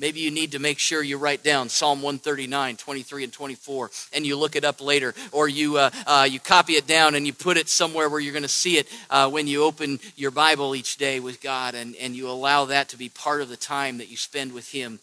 Maybe 0.00 0.20
you 0.20 0.32
need 0.32 0.52
to 0.52 0.58
make 0.58 0.80
sure 0.80 1.02
you 1.02 1.18
write 1.18 1.44
down 1.44 1.68
Psalm 1.68 2.02
139, 2.02 2.76
23, 2.76 3.24
and 3.24 3.32
24, 3.32 3.90
and 4.12 4.26
you 4.26 4.36
look 4.36 4.56
it 4.56 4.64
up 4.64 4.80
later, 4.80 5.14
or 5.30 5.48
you, 5.48 5.76
uh, 5.76 5.90
uh, 6.06 6.26
you 6.28 6.40
copy 6.40 6.72
it 6.72 6.88
down 6.88 7.14
and 7.14 7.26
you 7.26 7.32
put 7.32 7.56
it 7.56 7.68
somewhere 7.68 8.08
where 8.08 8.18
you're 8.18 8.32
going 8.32 8.42
to 8.42 8.48
see 8.48 8.76
it 8.76 8.88
uh, 9.08 9.30
when 9.30 9.46
you 9.46 9.62
open 9.62 10.00
your 10.16 10.32
Bible 10.32 10.74
each 10.74 10.96
day 10.96 11.20
with 11.20 11.40
God, 11.40 11.76
and, 11.76 11.94
and 11.96 12.16
you 12.16 12.28
allow 12.28 12.64
that 12.64 12.88
to 12.88 12.96
be 12.96 13.08
part 13.08 13.40
of 13.40 13.48
the 13.48 13.56
time 13.56 13.98
that 13.98 14.10
you 14.10 14.16
spend 14.16 14.52
with 14.52 14.72
Him. 14.72 14.98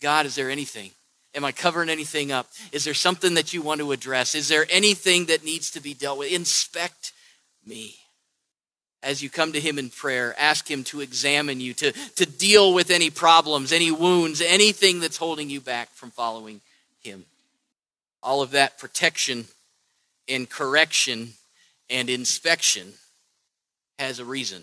God, 0.00 0.26
is 0.26 0.34
there 0.34 0.50
anything? 0.50 0.90
Am 1.36 1.44
I 1.44 1.52
covering 1.52 1.88
anything 1.88 2.32
up? 2.32 2.48
Is 2.72 2.84
there 2.84 2.94
something 2.94 3.34
that 3.34 3.52
you 3.52 3.62
want 3.62 3.80
to 3.80 3.92
address? 3.92 4.34
Is 4.34 4.48
there 4.48 4.66
anything 4.68 5.26
that 5.26 5.44
needs 5.44 5.70
to 5.72 5.80
be 5.80 5.94
dealt 5.94 6.18
with? 6.18 6.32
Inspect 6.32 7.12
me 7.64 7.96
as 9.04 9.22
you 9.22 9.30
come 9.30 9.52
to 9.52 9.60
Him 9.60 9.78
in 9.78 9.90
prayer. 9.90 10.34
Ask 10.38 10.68
Him 10.68 10.82
to 10.84 11.00
examine 11.00 11.60
you, 11.60 11.74
to, 11.74 11.92
to 11.92 12.26
deal 12.26 12.74
with 12.74 12.90
any 12.90 13.10
problems, 13.10 13.72
any 13.72 13.90
wounds, 13.90 14.40
anything 14.40 15.00
that's 15.00 15.18
holding 15.18 15.50
you 15.50 15.60
back 15.60 15.90
from 15.90 16.10
following 16.10 16.60
Him. 17.02 17.24
All 18.22 18.42
of 18.42 18.52
that 18.52 18.78
protection 18.78 19.44
and 20.28 20.48
correction 20.48 21.34
and 21.90 22.08
inspection 22.08 22.94
has 23.98 24.18
a 24.18 24.24
reason. 24.24 24.62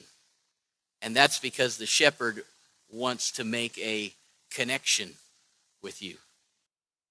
And 1.01 1.15
that's 1.15 1.39
because 1.39 1.77
the 1.77 1.85
shepherd 1.85 2.43
wants 2.91 3.31
to 3.33 3.43
make 3.43 3.77
a 3.77 4.13
connection 4.51 5.11
with 5.81 6.01
you. 6.01 6.15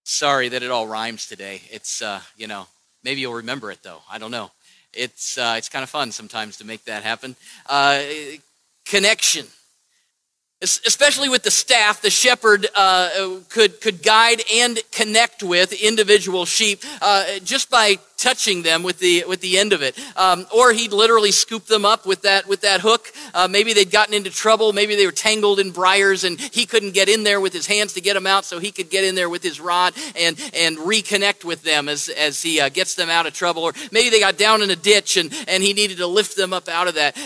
Sorry 0.04 0.48
that 0.48 0.62
it 0.62 0.70
all 0.70 0.86
rhymes 0.86 1.26
today. 1.26 1.62
It's, 1.70 2.02
uh, 2.02 2.20
you 2.36 2.46
know, 2.46 2.66
maybe 3.04 3.20
you'll 3.20 3.34
remember 3.34 3.70
it 3.70 3.82
though. 3.82 4.00
I 4.10 4.18
don't 4.18 4.30
know. 4.30 4.50
It's, 4.92 5.38
uh, 5.38 5.54
it's 5.56 5.68
kind 5.68 5.82
of 5.82 5.90
fun 5.90 6.12
sometimes 6.12 6.56
to 6.58 6.66
make 6.66 6.84
that 6.84 7.02
happen. 7.02 7.36
Uh, 7.68 8.02
connection. 8.84 9.46
Especially 10.62 11.30
with 11.30 11.42
the 11.42 11.50
staff, 11.50 12.02
the 12.02 12.10
shepherd 12.10 12.66
uh, 12.76 13.08
could, 13.48 13.80
could 13.80 14.02
guide 14.02 14.42
and 14.52 14.78
connect 14.92 15.42
with 15.42 15.72
individual 15.72 16.44
sheep 16.44 16.82
uh, 17.00 17.38
just 17.42 17.70
by 17.70 17.98
touching 18.18 18.62
them 18.62 18.82
with 18.82 18.98
the, 18.98 19.24
with 19.26 19.40
the 19.40 19.56
end 19.56 19.72
of 19.72 19.80
it. 19.80 19.98
Um, 20.18 20.46
or 20.54 20.74
he'd 20.74 20.92
literally 20.92 21.30
scoop 21.30 21.64
them 21.64 21.86
up 21.86 22.04
with 22.04 22.20
that, 22.22 22.46
with 22.46 22.60
that 22.60 22.82
hook. 22.82 23.10
Uh, 23.32 23.48
maybe 23.48 23.72
they'd 23.72 23.90
gotten 23.90 24.12
into 24.12 24.28
trouble. 24.28 24.74
Maybe 24.74 24.96
they 24.96 25.06
were 25.06 25.12
tangled 25.12 25.60
in 25.60 25.70
briars 25.70 26.24
and 26.24 26.38
he 26.38 26.66
couldn't 26.66 26.92
get 26.92 27.08
in 27.08 27.24
there 27.24 27.40
with 27.40 27.54
his 27.54 27.66
hands 27.66 27.94
to 27.94 28.02
get 28.02 28.12
them 28.12 28.26
out, 28.26 28.44
so 28.44 28.58
he 28.58 28.70
could 28.70 28.90
get 28.90 29.02
in 29.02 29.14
there 29.14 29.30
with 29.30 29.42
his 29.42 29.60
rod 29.60 29.94
and, 30.14 30.38
and 30.54 30.76
reconnect 30.76 31.42
with 31.42 31.62
them 31.62 31.88
as, 31.88 32.10
as 32.10 32.42
he 32.42 32.60
uh, 32.60 32.68
gets 32.68 32.96
them 32.96 33.08
out 33.08 33.24
of 33.26 33.32
trouble. 33.32 33.62
Or 33.62 33.72
maybe 33.92 34.10
they 34.10 34.20
got 34.20 34.36
down 34.36 34.60
in 34.60 34.70
a 34.70 34.76
ditch 34.76 35.16
and, 35.16 35.32
and 35.48 35.62
he 35.62 35.72
needed 35.72 35.96
to 35.96 36.06
lift 36.06 36.36
them 36.36 36.52
up 36.52 36.68
out 36.68 36.86
of 36.86 36.96
that. 36.96 37.16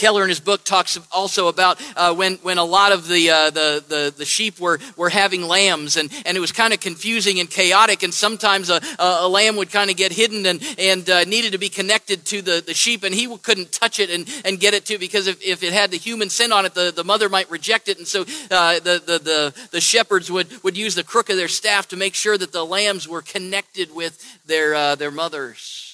Keller 0.00 0.22
in 0.22 0.30
his 0.30 0.40
book 0.40 0.64
talks 0.64 0.98
also 1.12 1.48
about 1.48 1.78
uh, 1.94 2.14
when, 2.14 2.36
when 2.36 2.56
a 2.56 2.64
lot 2.64 2.90
of 2.90 3.06
the, 3.06 3.28
uh, 3.28 3.50
the, 3.50 3.84
the, 3.86 4.14
the, 4.16 4.24
sheep 4.24 4.58
were, 4.58 4.78
were 4.96 5.10
having 5.10 5.42
lambs 5.42 5.98
and, 5.98 6.10
and 6.24 6.38
it 6.38 6.40
was 6.40 6.52
kind 6.52 6.72
of 6.72 6.80
confusing 6.80 7.38
and 7.38 7.50
chaotic 7.50 8.02
and 8.02 8.14
sometimes 8.14 8.70
a, 8.70 8.80
a, 8.98 9.28
lamb 9.28 9.56
would 9.56 9.70
kind 9.70 9.90
of 9.90 9.98
get 9.98 10.10
hidden 10.10 10.46
and, 10.46 10.62
and 10.78 11.10
uh, 11.10 11.24
needed 11.24 11.52
to 11.52 11.58
be 11.58 11.68
connected 11.68 12.24
to 12.24 12.40
the, 12.40 12.62
the 12.66 12.72
sheep 12.72 13.04
and 13.04 13.14
he 13.14 13.36
couldn't 13.42 13.72
touch 13.72 14.00
it 14.00 14.08
and, 14.08 14.26
and 14.46 14.58
get 14.58 14.72
it 14.72 14.86
to 14.86 14.96
because 14.96 15.26
if, 15.26 15.38
if 15.42 15.62
it 15.62 15.74
had 15.74 15.90
the 15.90 15.98
human 15.98 16.30
sin 16.30 16.50
on 16.50 16.64
it, 16.64 16.72
the, 16.72 16.90
the 16.90 17.04
mother 17.04 17.28
might 17.28 17.50
reject 17.50 17.90
it. 17.90 17.98
And 17.98 18.08
so 18.08 18.22
uh, 18.50 18.80
the, 18.80 19.02
the, 19.04 19.18
the, 19.18 19.68
the 19.70 19.80
shepherds 19.82 20.30
would, 20.30 20.64
would 20.64 20.78
use 20.78 20.94
the 20.94 21.04
crook 21.04 21.28
of 21.28 21.36
their 21.36 21.46
staff 21.46 21.88
to 21.88 21.96
make 21.98 22.14
sure 22.14 22.38
that 22.38 22.52
the 22.52 22.64
lambs 22.64 23.06
were 23.06 23.20
connected 23.20 23.94
with 23.94 24.18
their, 24.46 24.74
uh, 24.74 24.94
their 24.94 25.10
mothers. 25.10 25.89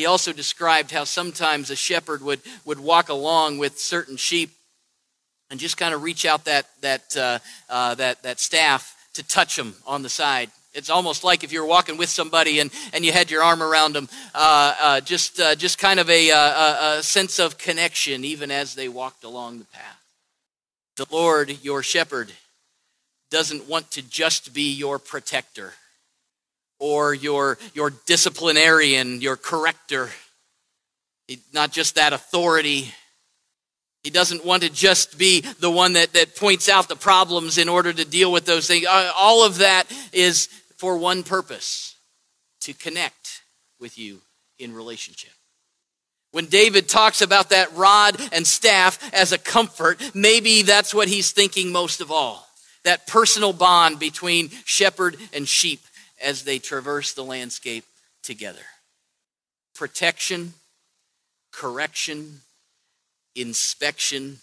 He 0.00 0.06
also 0.06 0.32
described 0.32 0.92
how 0.92 1.04
sometimes 1.04 1.68
a 1.68 1.76
shepherd 1.76 2.22
would, 2.22 2.40
would 2.64 2.80
walk 2.80 3.10
along 3.10 3.58
with 3.58 3.78
certain 3.78 4.16
sheep 4.16 4.48
and 5.50 5.60
just 5.60 5.76
kind 5.76 5.92
of 5.92 6.02
reach 6.02 6.24
out 6.24 6.46
that, 6.46 6.64
that, 6.80 7.14
uh, 7.18 7.38
uh, 7.68 7.94
that, 7.96 8.22
that 8.22 8.40
staff 8.40 8.96
to 9.12 9.22
touch 9.22 9.56
them 9.56 9.74
on 9.86 10.00
the 10.00 10.08
side. 10.08 10.48
It's 10.72 10.88
almost 10.88 11.22
like 11.22 11.44
if 11.44 11.52
you 11.52 11.60
were 11.60 11.66
walking 11.66 11.98
with 11.98 12.08
somebody 12.08 12.60
and, 12.60 12.70
and 12.94 13.04
you 13.04 13.12
had 13.12 13.30
your 13.30 13.42
arm 13.42 13.62
around 13.62 13.92
them, 13.92 14.08
uh, 14.34 14.74
uh 14.80 15.00
just, 15.02 15.38
uh, 15.38 15.54
just 15.54 15.76
kind 15.76 16.00
of 16.00 16.08
a, 16.08 16.30
uh, 16.30 16.38
a, 16.38 16.98
a 17.00 17.02
sense 17.02 17.38
of 17.38 17.58
connection 17.58 18.24
even 18.24 18.50
as 18.50 18.74
they 18.74 18.88
walked 18.88 19.22
along 19.22 19.58
the 19.58 19.66
path. 19.66 20.02
The 20.96 21.04
Lord, 21.10 21.58
your 21.62 21.82
shepherd, 21.82 22.32
doesn't 23.30 23.68
want 23.68 23.90
to 23.90 24.00
just 24.00 24.54
be 24.54 24.72
your 24.72 24.98
protector 24.98 25.74
or 26.80 27.14
your, 27.14 27.58
your 27.74 27.90
disciplinarian, 28.06 29.20
your 29.20 29.36
corrector. 29.36 30.08
He, 31.28 31.38
not 31.52 31.70
just 31.70 31.94
that 31.94 32.12
authority. 32.12 32.92
He 34.02 34.10
doesn't 34.10 34.44
want 34.44 34.64
to 34.64 34.70
just 34.70 35.18
be 35.18 35.42
the 35.42 35.70
one 35.70 35.92
that, 35.92 36.14
that 36.14 36.34
points 36.34 36.68
out 36.68 36.88
the 36.88 36.96
problems 36.96 37.58
in 37.58 37.68
order 37.68 37.92
to 37.92 38.04
deal 38.04 38.32
with 38.32 38.46
those 38.46 38.66
things. 38.66 38.86
Uh, 38.86 39.12
all 39.14 39.44
of 39.44 39.58
that 39.58 39.84
is 40.12 40.48
for 40.78 40.96
one 40.96 41.22
purpose 41.22 41.94
to 42.62 42.72
connect 42.72 43.42
with 43.78 43.98
you 43.98 44.20
in 44.58 44.74
relationship. 44.74 45.30
When 46.32 46.46
David 46.46 46.88
talks 46.88 47.22
about 47.22 47.50
that 47.50 47.74
rod 47.76 48.20
and 48.32 48.46
staff 48.46 48.98
as 49.12 49.32
a 49.32 49.38
comfort, 49.38 50.00
maybe 50.14 50.62
that's 50.62 50.94
what 50.94 51.08
he's 51.08 51.32
thinking 51.32 51.72
most 51.72 52.00
of 52.00 52.10
all. 52.10 52.46
That 52.84 53.06
personal 53.06 53.52
bond 53.52 53.98
between 53.98 54.50
shepherd 54.64 55.16
and 55.34 55.46
sheep 55.46 55.80
as 56.22 56.44
they 56.44 56.58
traverse 56.58 57.12
the 57.12 57.24
landscape 57.24 57.84
together. 58.22 58.62
Protection, 59.74 60.54
correction, 61.52 62.40
inspection, 63.34 64.38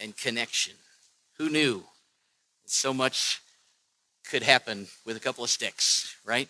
and 0.00 0.16
connection. 0.16 0.74
Who 1.38 1.48
knew 1.48 1.84
so 2.66 2.92
much 2.92 3.40
could 4.28 4.42
happen 4.42 4.86
with 5.04 5.16
a 5.16 5.20
couple 5.20 5.44
of 5.44 5.50
sticks, 5.50 6.16
right? 6.24 6.48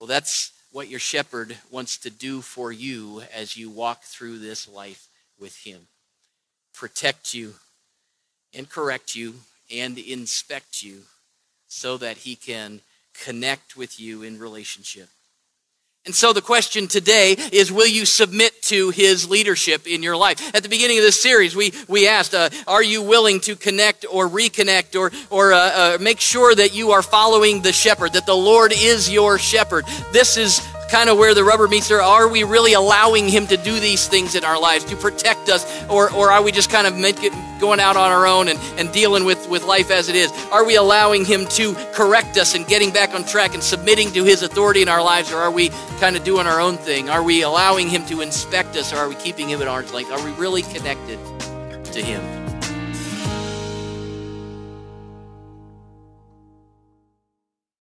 Well, 0.00 0.06
that's 0.06 0.52
what 0.72 0.88
your 0.88 1.00
shepherd 1.00 1.56
wants 1.70 1.98
to 1.98 2.10
do 2.10 2.42
for 2.42 2.70
you 2.70 3.22
as 3.34 3.56
you 3.56 3.70
walk 3.70 4.02
through 4.02 4.38
this 4.38 4.68
life 4.68 5.08
with 5.38 5.56
him. 5.58 5.88
Protect 6.74 7.32
you 7.32 7.54
and 8.54 8.68
correct 8.68 9.14
you 9.14 9.34
and 9.70 9.98
inspect 9.98 10.82
you 10.82 11.02
so 11.66 11.96
that 11.96 12.18
he 12.18 12.36
can 12.36 12.80
connect 13.24 13.76
with 13.76 13.98
you 14.00 14.22
in 14.22 14.38
relationship. 14.38 15.08
And 16.06 16.14
so 16.14 16.32
the 16.32 16.40
question 16.40 16.86
today 16.86 17.32
is 17.50 17.72
will 17.72 17.88
you 17.88 18.06
submit 18.06 18.62
to 18.62 18.90
his 18.90 19.28
leadership 19.28 19.88
in 19.88 20.04
your 20.04 20.16
life? 20.16 20.54
At 20.54 20.62
the 20.62 20.68
beginning 20.68 20.98
of 20.98 21.02
this 21.02 21.20
series, 21.20 21.56
we, 21.56 21.72
we 21.88 22.06
asked, 22.06 22.32
uh, 22.32 22.48
are 22.68 22.82
you 22.82 23.02
willing 23.02 23.40
to 23.40 23.56
connect 23.56 24.06
or 24.08 24.28
reconnect 24.28 24.94
or, 24.98 25.10
or 25.30 25.52
uh, 25.52 25.58
uh, 25.58 25.98
make 26.00 26.20
sure 26.20 26.54
that 26.54 26.76
you 26.76 26.92
are 26.92 27.02
following 27.02 27.60
the 27.60 27.72
shepherd, 27.72 28.12
that 28.12 28.24
the 28.24 28.36
Lord 28.36 28.72
is 28.72 29.10
your 29.10 29.36
shepherd? 29.36 29.84
This 30.12 30.36
is 30.36 30.60
kind 30.88 31.10
of 31.10 31.18
where 31.18 31.34
the 31.34 31.44
rubber 31.44 31.68
meets 31.68 31.88
there. 31.88 32.02
Are 32.02 32.28
we 32.28 32.44
really 32.44 32.74
allowing 32.74 33.28
him 33.28 33.46
to 33.48 33.56
do 33.56 33.78
these 33.80 34.06
things 34.06 34.34
in 34.34 34.44
our 34.44 34.60
lives 34.60 34.84
to 34.86 34.96
protect 34.96 35.48
us? 35.48 35.66
Or, 35.88 36.12
or 36.12 36.30
are 36.30 36.42
we 36.42 36.52
just 36.52 36.70
kind 36.70 36.86
of 36.86 36.94
going 37.60 37.80
out 37.80 37.96
on 37.96 38.10
our 38.10 38.26
own 38.26 38.48
and, 38.48 38.58
and 38.78 38.92
dealing 38.92 39.24
with, 39.24 39.48
with 39.48 39.64
life 39.64 39.90
as 39.90 40.08
it 40.08 40.16
is? 40.16 40.30
Are 40.52 40.64
we 40.64 40.76
allowing 40.76 41.24
him 41.24 41.46
to 41.50 41.74
correct 41.92 42.36
us 42.36 42.54
and 42.54 42.66
getting 42.66 42.90
back 42.90 43.14
on 43.14 43.24
track 43.24 43.54
and 43.54 43.62
submitting 43.62 44.12
to 44.12 44.24
his 44.24 44.42
authority 44.42 44.82
in 44.82 44.88
our 44.88 45.02
lives? 45.02 45.32
Or 45.32 45.38
are 45.38 45.50
we 45.50 45.70
kind 45.98 46.16
of 46.16 46.24
doing 46.24 46.46
our 46.46 46.60
own 46.60 46.76
thing? 46.76 47.08
Are 47.08 47.22
we 47.22 47.42
allowing 47.42 47.88
him 47.88 48.04
to 48.06 48.20
inspect 48.20 48.76
us 48.76 48.92
or 48.92 48.96
are 48.96 49.08
we 49.08 49.14
keeping 49.16 49.48
him 49.48 49.60
at 49.62 49.68
arm's 49.68 49.92
length? 49.92 50.12
Are 50.12 50.24
we 50.24 50.32
really 50.32 50.62
connected 50.62 51.18
to 51.92 52.02
him? 52.02 52.45